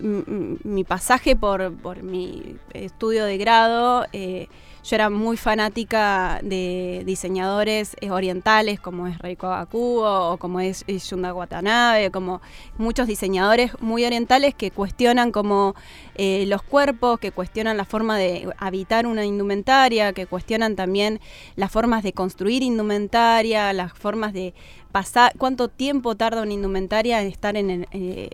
mi, 0.65 0.85
pasaje 0.85 1.37
por, 1.37 1.75
por, 1.75 2.03
mi 2.03 2.57
estudio 2.73 3.25
de 3.25 3.39
grado, 3.39 4.07
eh, 4.13 4.49
yo 4.85 4.97
era 4.97 5.11
muy 5.11 5.37
fanática 5.37 6.41
de 6.43 7.03
diseñadores 7.07 7.97
eh, 8.01 8.11
orientales 8.11 8.81
como 8.81 9.07
es 9.07 9.19
Reiko 9.19 9.47
Akubo 9.47 10.33
o 10.33 10.37
como 10.39 10.61
es 10.61 10.85
Yunda 10.87 11.33
Watanabe, 11.33 12.11
como 12.11 12.41
muchos 12.79 13.07
diseñadores 13.07 13.73
muy 13.81 14.05
orientales 14.05 14.55
que 14.55 14.71
cuestionan 14.71 15.31
como 15.31 15.75
eh, 16.17 16.45
los 16.47 16.63
cuerpos, 16.63 17.21
que 17.21 17.31
cuestionan 17.31 17.77
la 17.77 17.85
forma 17.85 18.19
de 18.19 18.49
habitar 18.59 19.07
una 19.07 19.25
indumentaria, 19.25 20.13
que 20.13 20.27
cuestionan 20.27 20.75
también 20.75 21.21
las 21.55 21.71
formas 21.71 22.03
de 22.03 22.13
construir 22.13 22.63
indumentaria, 22.63 23.73
las 23.73 23.93
formas 23.93 24.33
de 24.33 24.53
pasar, 24.91 25.33
cuánto 25.39 25.69
tiempo 25.69 26.17
tarda 26.17 26.43
una 26.43 26.53
indumentaria 26.53 27.23
en 27.23 27.29
estar 27.29 27.57
en 27.57 27.71
el, 27.71 27.89
eh, 27.93 28.31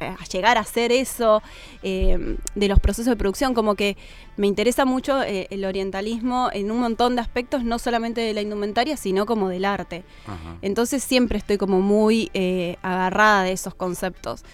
a 0.00 0.24
llegar 0.24 0.58
a 0.58 0.60
hacer 0.60 0.92
eso, 0.92 1.42
eh, 1.82 2.36
de 2.54 2.68
los 2.68 2.80
procesos 2.80 3.10
de 3.10 3.16
producción, 3.16 3.54
como 3.54 3.74
que 3.74 3.96
me 4.36 4.46
interesa 4.46 4.84
mucho 4.84 5.22
eh, 5.22 5.46
el 5.50 5.64
orientalismo 5.64 6.50
en 6.52 6.70
un 6.70 6.78
montón 6.78 7.14
de 7.14 7.22
aspectos, 7.22 7.64
no 7.64 7.78
solamente 7.78 8.20
de 8.20 8.34
la 8.34 8.42
indumentaria, 8.42 8.96
sino 8.96 9.26
como 9.26 9.48
del 9.48 9.64
arte. 9.64 10.04
Entonces 10.62 11.02
siempre 11.02 11.38
estoy 11.38 11.58
como 11.58 11.80
muy 11.80 12.30
eh, 12.34 12.76
agarrada 12.82 13.44
de 13.44 13.52
esos 13.52 13.74
conceptos. 13.74 14.44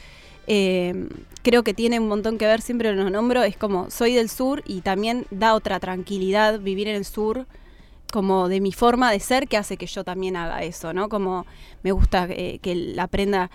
creo 0.46 1.62
que 1.62 1.74
tiene 1.74 2.00
un 2.00 2.08
montón 2.08 2.38
que 2.38 2.46
ver, 2.46 2.60
siempre 2.60 2.94
lo 2.94 3.10
nombro, 3.10 3.42
es 3.42 3.56
como 3.56 3.90
soy 3.90 4.14
del 4.14 4.28
sur 4.28 4.62
y 4.66 4.80
también 4.80 5.26
da 5.30 5.54
otra 5.54 5.78
tranquilidad 5.78 6.60
vivir 6.60 6.88
en 6.88 6.96
el 6.96 7.04
sur 7.04 7.46
como 8.10 8.48
de 8.48 8.62
mi 8.62 8.72
forma 8.72 9.12
de 9.12 9.20
ser 9.20 9.48
que 9.48 9.58
hace 9.58 9.76
que 9.76 9.86
yo 9.86 10.02
también 10.02 10.34
haga 10.36 10.62
eso, 10.62 10.94
¿no? 10.94 11.10
Como 11.10 11.44
me 11.82 11.92
gusta 11.92 12.26
que 12.26 12.74
la 12.94 13.06
prenda 13.06 13.50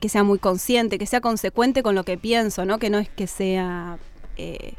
que 0.00 0.08
sea 0.08 0.24
muy 0.24 0.38
consciente, 0.38 0.98
que 0.98 1.06
sea 1.06 1.20
consecuente 1.20 1.82
con 1.82 1.94
lo 1.94 2.04
que 2.04 2.18
pienso, 2.18 2.64
¿no? 2.64 2.78
Que 2.78 2.90
no 2.90 2.98
es 2.98 3.08
que 3.08 3.26
sea 3.26 3.98
eh, 4.36 4.74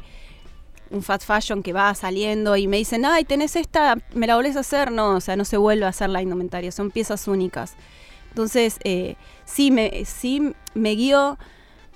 un 0.90 1.02
fat 1.02 1.22
fashion 1.22 1.62
que 1.62 1.72
va 1.72 1.94
saliendo 1.94 2.56
y 2.56 2.66
me 2.66 2.76
dicen, 2.76 3.04
ay, 3.04 3.24
tenés 3.24 3.56
esta, 3.56 3.96
me 4.12 4.26
la 4.26 4.36
volvés 4.36 4.56
a 4.56 4.60
hacer. 4.60 4.90
No, 4.90 5.16
o 5.16 5.20
sea, 5.20 5.36
no 5.36 5.44
se 5.44 5.56
vuelve 5.56 5.86
a 5.86 5.88
hacer 5.88 6.10
la 6.10 6.22
indumentaria, 6.22 6.72
son 6.72 6.90
piezas 6.90 7.28
únicas. 7.28 7.74
Entonces, 8.30 8.78
eh, 8.84 9.16
sí, 9.44 9.70
me, 9.70 10.04
sí 10.04 10.52
me 10.74 10.90
guío, 10.90 11.38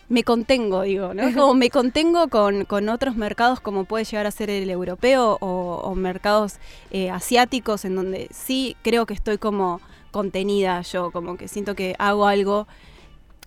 me 0.08 0.24
contengo, 0.24 0.82
digo, 0.82 1.14
¿no? 1.14 1.32
Como 1.34 1.54
me 1.54 1.70
contengo 1.70 2.28
con, 2.28 2.64
con, 2.64 2.88
otros 2.88 3.16
mercados 3.16 3.60
como 3.60 3.84
puede 3.84 4.04
llegar 4.04 4.26
a 4.26 4.30
ser 4.30 4.50
el 4.50 4.70
europeo 4.70 5.38
o, 5.40 5.94
mercados 5.94 6.56
eh, 6.90 7.10
asiáticos 7.10 7.84
en 7.84 7.96
donde 7.96 8.28
sí 8.32 8.76
creo 8.82 9.06
que 9.06 9.14
estoy 9.14 9.38
como 9.38 9.80
contenida 10.10 10.80
yo, 10.82 11.10
como 11.10 11.36
que 11.36 11.48
siento 11.48 11.74
que 11.74 11.94
hago 11.98 12.26
algo 12.26 12.66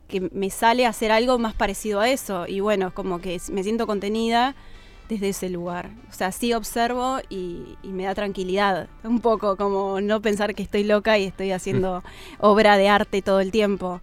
que 0.08 0.30
me 0.32 0.50
sale 0.50 0.86
hacer 0.86 1.12
algo 1.12 1.38
más 1.38 1.54
parecido 1.54 2.00
a 2.00 2.10
eso. 2.10 2.48
Y 2.48 2.60
bueno, 2.60 2.94
como 2.94 3.20
que 3.20 3.40
me 3.52 3.64
siento 3.64 3.88
contenida 3.88 4.56
desde 5.10 5.30
ese 5.30 5.50
lugar. 5.50 5.92
O 6.10 6.14
sea, 6.14 6.32
sí 6.32 6.54
observo 6.54 7.20
y, 7.30 7.78
me 7.84 8.04
da 8.04 8.16
tranquilidad. 8.16 8.88
Un 9.04 9.20
poco 9.20 9.56
como 9.56 10.02
no 10.02 10.22
pensar 10.22 10.56
que 10.56 10.64
estoy 10.64 10.84
loca 10.84 11.18
y 11.18 11.26
estoy 11.26 11.52
haciendo 11.52 12.04
obra 12.40 12.78
de 12.78 12.90
arte 12.90 13.22
todo 13.22 13.40
el 13.40 13.52
tiempo. 13.52 14.02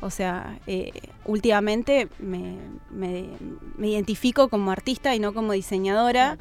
O 0.00 0.10
sea, 0.10 0.58
eh, 0.66 0.92
últimamente 1.24 2.08
me, 2.18 2.58
identifico 3.80 4.48
como 4.48 4.70
artista 4.70 5.14
y 5.14 5.18
no 5.18 5.32
como 5.32 5.52
diseñadora 5.52 6.36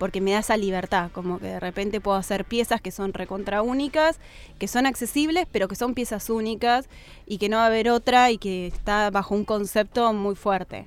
porque 0.00 0.22
me 0.22 0.30
da 0.30 0.38
esa 0.38 0.56
libertad, 0.56 1.10
como 1.12 1.38
que 1.38 1.48
de 1.48 1.60
repente 1.60 2.00
puedo 2.00 2.16
hacer 2.16 2.46
piezas 2.46 2.80
que 2.80 2.90
son 2.90 3.12
recontra 3.12 3.60
únicas, 3.60 4.18
que 4.58 4.66
son 4.66 4.86
accesibles, 4.86 5.46
pero 5.52 5.68
que 5.68 5.76
son 5.76 5.92
piezas 5.92 6.30
únicas 6.30 6.88
y 7.26 7.36
que 7.36 7.50
no 7.50 7.58
va 7.58 7.64
a 7.64 7.66
haber 7.66 7.90
otra 7.90 8.30
y 8.30 8.38
que 8.38 8.66
está 8.66 9.10
bajo 9.10 9.34
un 9.34 9.44
concepto 9.44 10.10
muy 10.14 10.36
fuerte. 10.36 10.86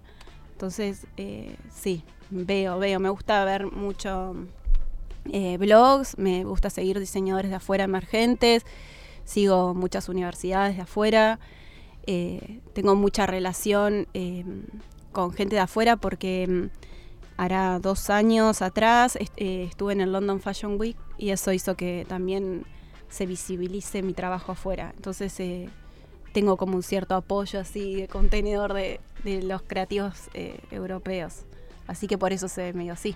Entonces, 0.53 1.05
eh, 1.17 1.55
sí, 1.71 2.03
veo, 2.31 2.79
veo, 2.79 2.99
me 2.99 3.09
gusta 3.09 3.45
ver 3.45 3.71
mucho 3.71 4.33
eh, 5.31 5.57
blogs, 5.57 6.17
me 6.17 6.43
gusta 6.43 6.71
seguir 6.71 6.99
diseñadores 6.99 7.51
de 7.51 7.57
afuera 7.57 7.83
emergentes, 7.83 8.65
sigo 9.25 9.75
muchas 9.75 10.09
universidades 10.09 10.75
de 10.75 10.81
afuera, 10.81 11.39
eh, 12.07 12.61
tengo 12.73 12.95
mucha 12.95 13.27
relación 13.27 14.07
con 15.11 15.33
gente 15.33 15.55
de 15.55 15.61
afuera 15.61 15.97
porque 15.97 16.47
mm, 16.49 16.92
hará 17.37 17.79
dos 17.79 18.09
años 18.09 18.61
atrás 18.61 19.17
eh, 19.37 19.67
estuve 19.69 19.93
en 19.93 20.01
el 20.01 20.11
London 20.11 20.39
Fashion 20.39 20.79
Week 20.79 20.95
y 21.17 21.31
eso 21.31 21.51
hizo 21.51 21.75
que 21.75 22.05
también 22.07 22.65
se 23.09 23.25
visibilice 23.25 24.01
mi 24.01 24.13
trabajo 24.13 24.51
afuera. 24.53 24.93
Entonces 24.95 25.39
eh, 25.39 25.69
tengo 26.33 26.57
como 26.57 26.75
un 26.75 26.83
cierto 26.83 27.15
apoyo 27.15 27.59
así 27.59 27.95
de 27.95 28.07
contenedor 28.07 28.73
de, 28.73 28.99
los 29.43 29.61
creativos 29.61 30.13
eh, 30.33 30.59
europeos. 30.71 31.43
Así 31.87 32.07
que 32.07 32.17
por 32.17 32.33
eso 32.33 32.47
se 32.47 32.61
ve 32.63 32.73
medio 32.73 32.93
así. 32.93 33.15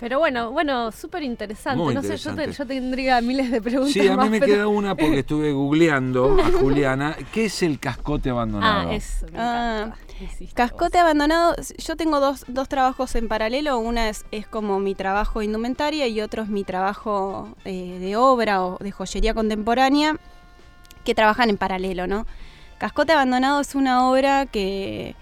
Pero 0.00 0.18
bueno, 0.18 0.50
bueno, 0.50 0.90
súper 0.90 1.22
interesante. 1.22 1.94
No 1.94 2.02
sé, 2.02 2.16
yo, 2.16 2.34
te- 2.34 2.50
yo 2.52 2.66
tendría 2.66 3.20
miles 3.20 3.50
de 3.50 3.62
preguntas. 3.62 3.92
Sí, 3.92 4.00
a 4.06 4.10
mí 4.12 4.16
más, 4.16 4.30
me 4.30 4.40
pero- 4.40 4.52
queda 4.52 4.66
una 4.66 4.94
porque 4.96 5.20
estuve 5.20 5.52
googleando 5.52 6.36
a 6.42 6.50
Juliana. 6.60 7.16
¿Qué 7.32 7.44
es 7.46 7.62
el 7.62 7.78
cascote 7.78 8.28
abandonado? 8.30 8.90
Ah, 8.90 8.94
eso, 8.94 9.26
me 9.32 9.38
Ah, 9.38 9.82
encanta. 9.86 10.03
Cascote 10.54 10.98
abandonado, 10.98 11.54
yo 11.78 11.96
tengo 11.96 12.20
dos, 12.20 12.44
dos 12.48 12.68
trabajos 12.68 13.14
en 13.16 13.28
paralelo, 13.28 13.78
una 13.78 14.08
es, 14.08 14.24
es 14.30 14.46
como 14.46 14.78
mi 14.78 14.94
trabajo 14.94 15.42
indumentaria 15.42 16.06
y 16.06 16.20
otro 16.20 16.42
es 16.42 16.48
mi 16.48 16.64
trabajo 16.64 17.48
eh, 17.64 17.98
de 18.00 18.16
obra 18.16 18.64
o 18.64 18.78
de 18.78 18.92
joyería 18.92 19.34
contemporánea, 19.34 20.16
que 21.04 21.14
trabajan 21.14 21.50
en 21.50 21.56
paralelo, 21.56 22.06
¿no? 22.06 22.26
Cascote 22.78 23.12
abandonado 23.12 23.60
es 23.60 23.74
una 23.74 24.08
obra 24.08 24.46
que, 24.46 25.14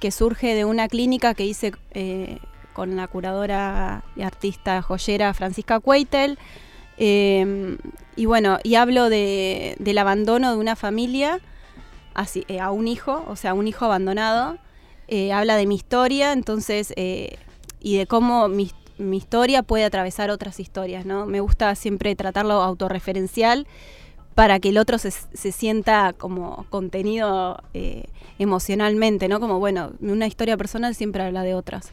que 0.00 0.10
surge 0.10 0.54
de 0.54 0.64
una 0.64 0.88
clínica 0.88 1.34
que 1.34 1.44
hice 1.44 1.72
eh, 1.92 2.38
con 2.72 2.96
la 2.96 3.06
curadora 3.08 4.02
y 4.16 4.22
artista 4.22 4.82
joyera 4.82 5.34
Francisca 5.34 5.78
Cueitel. 5.80 6.38
eh, 6.96 7.76
y 8.16 8.26
bueno, 8.26 8.58
y 8.64 8.74
hablo 8.74 9.08
de- 9.08 9.76
del 9.78 9.98
abandono 9.98 10.50
de 10.50 10.56
una 10.58 10.74
familia 10.74 11.38
así, 12.18 12.44
eh, 12.48 12.58
a 12.58 12.72
un 12.72 12.88
hijo, 12.88 13.24
o 13.28 13.36
sea, 13.36 13.54
un 13.54 13.68
hijo 13.68 13.84
abandonado. 13.84 14.58
Eh, 15.06 15.32
habla 15.32 15.56
de 15.56 15.66
mi 15.66 15.76
historia, 15.76 16.32
entonces, 16.32 16.92
eh, 16.96 17.36
y 17.80 17.96
de 17.96 18.06
cómo 18.06 18.48
mi, 18.48 18.72
historia 19.12 19.62
puede 19.62 19.84
atravesar 19.84 20.28
otras 20.30 20.58
historias, 20.58 21.06
¿no? 21.06 21.26
Me 21.26 21.38
gusta 21.40 21.74
siempre 21.76 22.16
tratarlo 22.16 22.54
autorreferencial 22.54 23.68
para 24.34 24.58
que 24.58 24.70
el 24.70 24.78
otro 24.78 24.98
se, 24.98 25.12
sienta 25.52 26.12
como 26.12 26.66
contenido 26.70 27.62
emocionalmente, 28.40 29.28
¿no? 29.28 29.38
Como, 29.38 29.60
bueno, 29.60 29.92
una 30.00 30.26
historia 30.26 30.56
personal 30.56 30.96
siempre 30.96 31.22
habla 31.22 31.44
de 31.44 31.54
otras. 31.54 31.92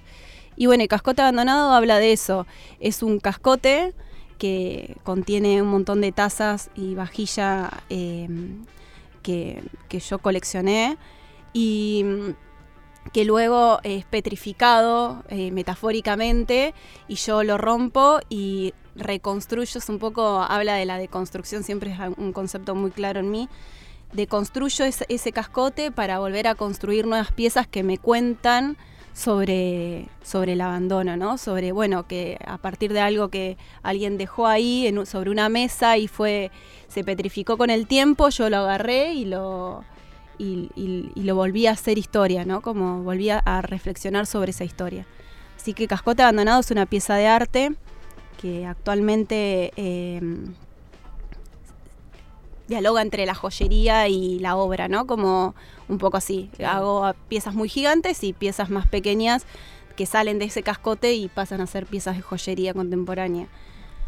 Y 0.56 0.66
bueno, 0.66 0.82
el 0.82 0.90
cascote 0.90 1.22
abandonado 1.22 1.72
habla 1.74 2.00
de 2.00 2.12
eso. 2.12 2.48
Es 2.80 3.04
un 3.04 3.20
cascote 3.20 3.94
que 4.40 4.98
contiene 5.04 5.62
un 5.62 5.70
montón 5.70 6.02
de 6.02 6.12
tazas 6.12 6.72
y 6.76 6.96
vajilla 6.96 7.70
que, 9.26 10.00
yo 10.00 10.20
coleccioné 10.20 10.98
y 11.54 12.04
mm, 12.06 13.12
que 13.12 13.26
luego 13.26 13.80
es 13.84 14.06
petrificado 14.06 15.24
eh, 15.30 15.52
metafóricamente 15.52 16.74
y 17.08 17.16
yo 17.16 17.44
lo 17.44 17.58
rompo 17.58 18.20
y 18.30 18.74
reconstruyo, 18.96 19.80
es 19.80 19.90
un 19.90 20.00
poco, 20.00 20.42
habla 20.42 20.76
de 20.76 20.86
la 20.86 20.98
deconstrucción, 20.98 21.64
siempre 21.64 21.92
es 21.92 22.00
un 22.18 22.34
concepto 22.34 22.76
muy 22.76 22.92
claro 22.92 23.20
en 23.20 23.32
mí, 23.32 23.50
deconstruyo 24.14 24.86
ese 24.86 25.32
cascote 25.32 25.92
para 25.92 26.20
volver 26.20 26.48
a 26.48 26.56
construir 26.56 27.06
nuevas 27.06 27.32
piezas 27.32 27.68
que 27.68 27.84
me 27.84 27.98
cuentan 27.98 28.78
sobre, 29.16 30.10
sobre 30.22 30.54
el 30.54 30.62
abandono, 30.62 31.16
¿no? 31.16 31.38
Sobre, 31.38 31.72
bueno, 31.72 32.06
que 32.06 32.38
a 32.46 32.58
partir 32.58 32.92
de 32.92 33.00
algo 33.00 33.30
que 33.30 33.58
alguien 33.82 34.18
dejó 34.18 34.46
ahí 34.46 34.88
en 34.88 35.06
sobre 35.06 35.32
una 35.32 35.48
mesa 35.48 35.98
y 35.98 36.10
fue, 36.10 36.52
se 36.90 37.06
petrificó 37.06 37.58
con 37.58 37.70
el 37.70 37.88
tiempo, 37.88 38.28
yo 38.28 38.50
lo 38.50 38.58
agarré 38.58 39.14
y 39.14 39.24
lo, 39.24 39.86
y, 40.38 40.70
lo 41.16 41.36
volví 41.36 41.66
a 41.66 41.72
hacer 41.72 41.98
historia, 41.98 42.44
¿no? 42.44 42.62
Como 42.62 43.04
volví 43.04 43.30
a, 43.30 43.40
a 43.40 43.62
reflexionar 43.62 44.26
sobre 44.26 44.52
esa 44.52 44.66
historia. 44.66 45.08
Así 45.56 45.74
que 45.74 45.88
Cascote 45.88 46.22
Abandonado 46.22 46.60
es 46.60 46.70
una 46.72 46.86
pieza 46.86 47.16
de 47.16 47.28
arte 47.28 47.72
que 48.42 48.66
actualmente 48.66 49.72
eh, 49.78 50.22
dialoga 52.68 53.02
entre 53.02 53.26
la 53.26 53.36
joyería 53.36 54.08
y 54.08 54.40
la 54.40 54.56
obra, 54.56 54.88
¿no? 54.88 55.06
Como 55.08 55.56
un 55.88 55.98
poco 55.98 56.18
así. 56.18 56.50
Hago 56.66 57.14
piezas 57.28 57.54
muy 57.54 57.70
gigantes 57.70 58.24
y 58.24 58.34
piezas 58.34 58.70
más 58.70 58.88
pequeñas 58.88 59.46
que 59.96 60.06
salen 60.06 60.40
de 60.40 60.46
ese 60.46 60.64
cascote 60.64 61.14
y 61.14 61.28
pasan 61.30 61.62
a 61.62 61.68
ser 61.68 61.86
piezas 61.86 62.16
de 62.16 62.22
joyería 62.22 62.74
contemporánea. 62.74 63.48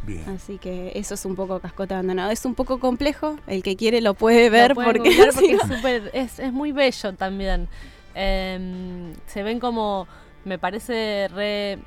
Bien. 0.04 0.28
Así 0.30 0.58
que 0.58 0.92
eso 0.96 1.14
es 1.16 1.26
un 1.26 1.36
poco 1.36 1.60
cascote 1.60 1.94
abandonado. 1.94 2.30
Es 2.32 2.46
un 2.46 2.56
poco 2.56 2.80
complejo, 2.80 3.38
el 3.48 3.64
que 3.64 3.76
quiere 3.76 4.02
lo 4.02 4.14
puede 4.14 4.50
ver 4.50 4.70
Lo 4.70 4.76
porque, 4.76 5.12
porque 5.18 5.32
sí. 5.32 5.46
es, 5.54 5.62
súper- 5.62 6.10
es, 6.14 6.40
es 6.40 6.52
muy 6.54 6.72
bello 6.72 7.14
también. 7.14 7.68
Em, 8.16 9.14
se 9.28 9.44
ven 9.44 9.60
como, 9.60 10.08
me 10.46 10.58
parece 10.60 11.28
re, 11.30 11.80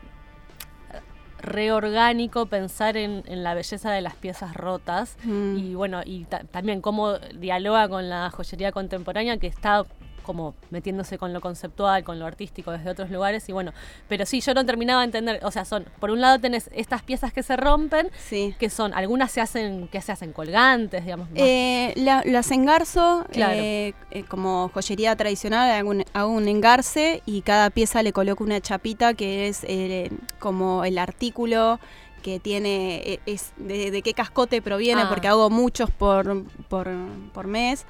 re 1.43 1.73
orgánico 1.73 2.47
pensar 2.47 2.97
en, 2.97 3.23
en 3.27 3.43
la 3.43 3.55
belleza 3.55 3.91
de 3.91 4.01
las 4.01 4.15
piezas 4.15 4.55
rotas 4.55 5.17
Mm. 5.25 5.57
y 5.59 5.75
bueno, 5.75 6.01
y 6.05 6.25
ta- 6.25 6.45
también 6.51 6.81
cómo 6.81 7.19
dialoga 7.19 7.89
con 7.89 8.09
la 8.09 8.31
joyería 8.31 8.73
contemporánea 8.73 9.37
que 9.39 9.47
está 9.47 9.85
como 10.23 10.55
metiéndose 10.71 11.19
con 11.19 11.33
lo 11.33 11.41
conceptual, 11.41 12.05
con 12.05 12.19
lo 12.19 12.27
artístico 12.27 12.71
desde 12.71 12.91
otros 12.91 13.11
lugares 13.11 13.49
y 13.49 13.53
bueno, 13.53 13.73
pero 14.09 14.27
sí, 14.27 14.41
yo 14.41 14.55
no 14.55 14.65
terminaba 14.65 15.01
de 15.01 15.07
entender, 15.07 15.41
o 15.45 15.51
sea, 15.51 15.65
son, 15.65 15.85
por 15.99 16.11
un 16.11 16.21
lado 16.21 16.39
tenés 16.39 16.71
estas 16.75 17.03
piezas 17.03 17.33
que 17.33 17.43
se 17.43 17.57
rompen, 17.57 18.11
Sí. 18.29 18.55
que 18.59 18.71
son, 18.71 18.95
algunas 18.95 19.31
se 19.31 19.41
hacen, 19.41 19.89
que 19.89 20.01
se 20.01 20.13
hacen 20.13 20.33
colgantes, 20.33 21.05
digamos, 21.05 21.29
Eh, 21.35 21.93
la- 21.97 22.23
las 22.25 22.51
engarzo 22.51 23.25
Claro. 23.33 23.55
eh, 23.55 23.95
eh, 24.11 24.25
como 24.25 24.71
joyería 24.75 25.17
tradicional, 25.17 25.71
hago 25.71 25.91
un, 25.91 26.05
hago 26.13 26.31
un 26.31 26.49
engarce 26.49 27.23
y 27.27 27.43
cada 27.43 27.71
pieza 27.71 28.03
le 28.03 28.13
coloco 28.13 28.45
una 28.45 28.61
chapita 28.61 29.15
que 29.15 29.49
es 29.49 29.65
eh, 29.69 30.11
como 30.39 30.85
el 30.85 30.99
artículo 30.99 31.79
que 32.23 32.39
tiene, 32.39 32.97
eh, 33.15 33.21
es 33.25 33.53
de, 33.57 33.91
de 33.91 34.03
qué 34.03 34.13
cascote 34.13 34.61
proviene, 34.61 35.03
Ah. 35.03 35.09
porque 35.09 35.27
hago 35.29 35.49
muchos 35.49 35.91
por, 35.91 36.45
por, 36.69 36.91
por 37.33 37.47
mes. 37.47 37.87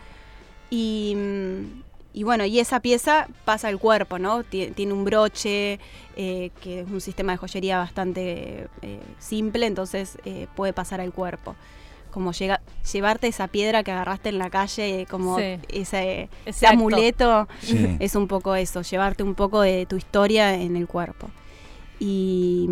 Y, 0.71 1.15
mm, 1.17 1.83
y 2.13 2.25
bueno, 2.25 2.45
y 2.45 2.59
esa 2.59 2.81
pieza 2.81 3.29
pasa 3.45 3.69
al 3.69 3.79
cuerpo, 3.79 4.19
¿no? 4.19 4.43
Tie- 4.45 4.75
Tiene 4.75 4.93
un 4.93 5.05
broche, 5.05 5.79
eh, 6.17 6.51
que 6.63 6.81
es 6.81 6.89
un 6.91 7.01
sistema 7.01 7.33
de 7.33 7.39
joyería 7.39 7.79
bastante 7.79 8.69
eh, 8.83 9.01
simple, 9.19 9.67
entonces 9.67 10.19
eh, 10.25 10.47
puede 10.57 10.73
pasar 10.73 11.01
al 11.01 11.13
cuerpo. 11.13 11.55
Como 12.11 12.33
llega, 12.33 12.61
llevarte 12.93 13.29
esa 13.29 13.47
piedra 13.47 13.85
que 13.85 13.93
agarraste 13.93 14.31
en 14.31 14.39
la 14.39 14.51
calle, 14.51 15.07
como 15.09 15.39
Sí. 15.39 15.59
ese, 15.69 16.29
amuleto, 16.67 17.47
Sí. 17.63 17.97
es 18.01 18.17
un 18.17 18.27
poco 18.27 18.57
eso, 18.57 18.83
llevarte 18.83 19.23
un 19.23 19.37
poco 19.37 19.61
de 19.61 19.87
tu 19.87 19.97
historia 19.97 20.55
en 20.57 20.75
el 20.77 20.89
cuerpo. 20.89 21.31
Y, 22.01 22.69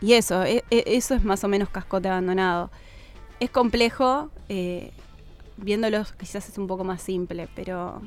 y 0.00 0.14
eso, 0.14 0.42
e- 0.42 0.64
e- 0.70 0.84
eso 0.86 1.14
es 1.14 1.22
más 1.24 1.44
o 1.44 1.48
menos 1.48 1.68
cascote 1.68 2.08
abandonado. 2.08 2.70
Es 3.38 3.50
complejo, 3.50 4.30
eh, 4.48 4.90
viéndolo 5.56 6.04
quizás 6.18 6.48
es 6.48 6.58
un 6.58 6.66
poco 6.66 6.82
más 6.82 7.00
simple, 7.02 7.48
pero... 7.54 8.02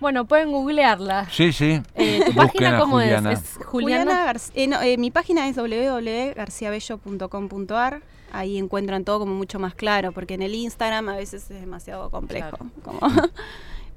Bueno, 0.00 0.24
pueden 0.24 0.50
googlearla. 0.50 1.28
Sí, 1.30 1.52
sí. 1.52 1.82
Eh, 1.94 2.22
¿Tu 2.26 2.32
Busquen 2.32 2.46
página 2.46 2.78
cómo 2.80 2.94
Juliana. 2.96 3.32
es? 3.32 3.40
¿Es 3.40 3.58
Juliana? 3.66 4.32
Garc- 4.32 4.50
eh, 4.54 4.66
no, 4.66 4.80
eh, 4.80 4.96
mi 4.96 5.10
página 5.10 5.46
es 5.48 5.56
www.garciabello.com.ar. 5.56 8.02
Ahí 8.32 8.58
encuentran 8.58 9.04
todo 9.04 9.18
como 9.18 9.34
mucho 9.34 9.58
más 9.58 9.74
claro, 9.74 10.12
porque 10.12 10.34
en 10.34 10.42
el 10.42 10.54
Instagram 10.54 11.08
a 11.08 11.16
veces 11.16 11.50
es 11.50 11.60
demasiado 11.60 12.10
complejo. 12.10 12.56
como- 12.84 13.00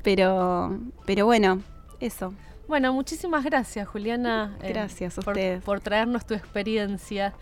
pero, 0.03 0.77
pero 1.05 1.25
bueno, 1.25 1.61
eso. 1.99 2.33
Bueno, 2.67 2.93
muchísimas 2.93 3.43
gracias, 3.43 3.87
Juliana. 3.87 4.57
eh, 4.61 4.69
Gracias 4.69 5.17
a 5.17 5.21
por, 5.21 5.33
ustedes. 5.33 5.61
por 5.63 5.79
traernos 5.81 6.25
tu 6.25 6.33
experiencia. 6.33 7.33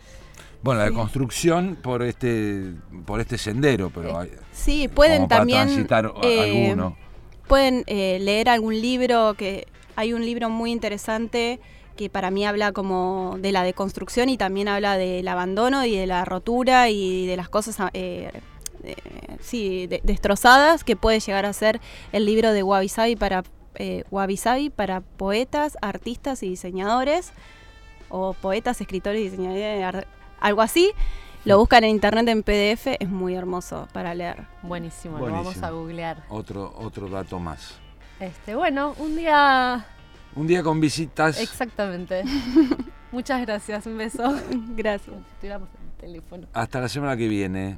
Bueno, 0.64 0.84
la 0.84 0.92
construcción 0.92 1.76
por 1.82 2.04
este 2.04 2.74
por 3.06 3.20
este 3.20 3.38
sendero, 3.40 3.90
pero 3.90 4.20
hay, 4.20 4.32
Sí, 4.52 4.88
pueden 4.88 5.18
como 5.20 5.28
para 5.30 5.40
también 5.40 5.68
transitar 5.68 6.12
eh, 6.24 6.68
alguno. 6.70 6.96
Pueden 7.52 7.84
eh, 7.88 8.18
leer 8.22 8.48
algún 8.48 8.80
libro 8.80 9.34
que 9.34 9.68
hay 9.98 10.14
un 10.14 10.26
libro 10.26 10.50
muy 10.50 10.72
interesante 10.72 11.60
que 11.98 12.10
para 12.10 12.32
mí 12.32 12.46
habla 12.46 12.72
como 12.72 13.36
de 13.40 13.52
la 13.52 13.64
deconstrucción 13.64 14.30
y 14.30 14.38
también 14.38 14.70
habla 14.70 14.96
del 14.96 15.28
abandono 15.28 15.84
y 15.86 15.94
de 15.98 16.08
la 16.08 16.24
rotura 16.24 16.88
y 16.90 17.28
de 17.28 17.36
las 17.36 17.50
cosas 17.50 17.76
eh, 17.94 18.32
eh, 18.86 18.96
sí, 19.42 19.86
de- 19.88 20.00
destrozadas 20.06 20.86
que 20.86 20.96
puede 20.96 21.20
llegar 21.20 21.46
a 21.46 21.52
ser 21.52 21.82
el 22.14 22.26
libro 22.26 22.54
de 22.54 22.64
Wabi 22.64 22.90
para 23.18 23.44
eh, 23.76 24.06
Wabi 24.12 24.38
Sabi 24.38 24.70
para 24.70 25.02
poetas, 25.02 25.78
artistas 25.82 26.44
y 26.44 26.50
diseñadores 26.52 27.34
o 28.08 28.32
poetas, 28.32 28.80
escritores 28.80 29.20
y 29.20 29.24
diseñadores, 29.26 30.06
algo 30.40 30.62
así. 30.62 30.92
Lo 31.44 31.58
buscan 31.58 31.84
en 31.84 31.90
internet 31.92 32.28
en 32.28 32.44
PDF, 32.44 32.88
es 33.00 33.10
muy 33.10 33.34
hermoso 33.36 33.88
para 33.94 34.14
leer. 34.14 34.46
Buenísimo, 34.62 35.18
lo 35.18 35.32
vamos 35.32 35.62
a 35.64 35.72
googlear. 35.72 36.24
Otro 36.30 36.72
otro 36.78 37.08
dato 37.10 37.40
más. 37.40 37.76
Este, 38.20 38.54
bueno, 38.56 38.94
un 39.00 39.16
día 39.16 39.86
Un 40.36 40.46
día 40.46 40.62
con 40.62 40.80
visitas. 40.80 41.40
exactamente. 41.40 42.24
Muchas 43.12 43.42
gracias, 43.42 43.86
un 43.88 43.98
beso. 43.98 44.24
Gracias. 44.76 45.16
Tuviéramos 45.40 45.68
el 45.74 46.00
teléfono. 46.00 46.48
Hasta 46.54 46.80
la 46.80 46.88
semana 46.88 47.18
que 47.18 47.28
viene. 47.28 47.78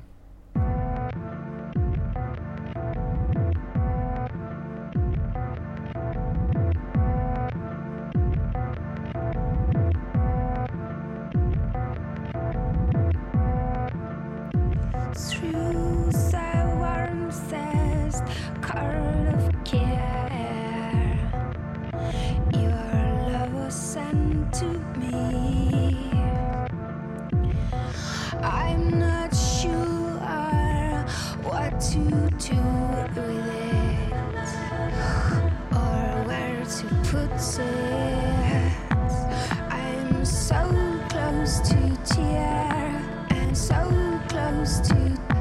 Close 44.33 44.79
to 44.79 44.97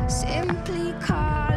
simply 0.06 0.92
calling 1.00 1.51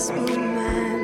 this 0.00 0.08
man. 0.12 0.99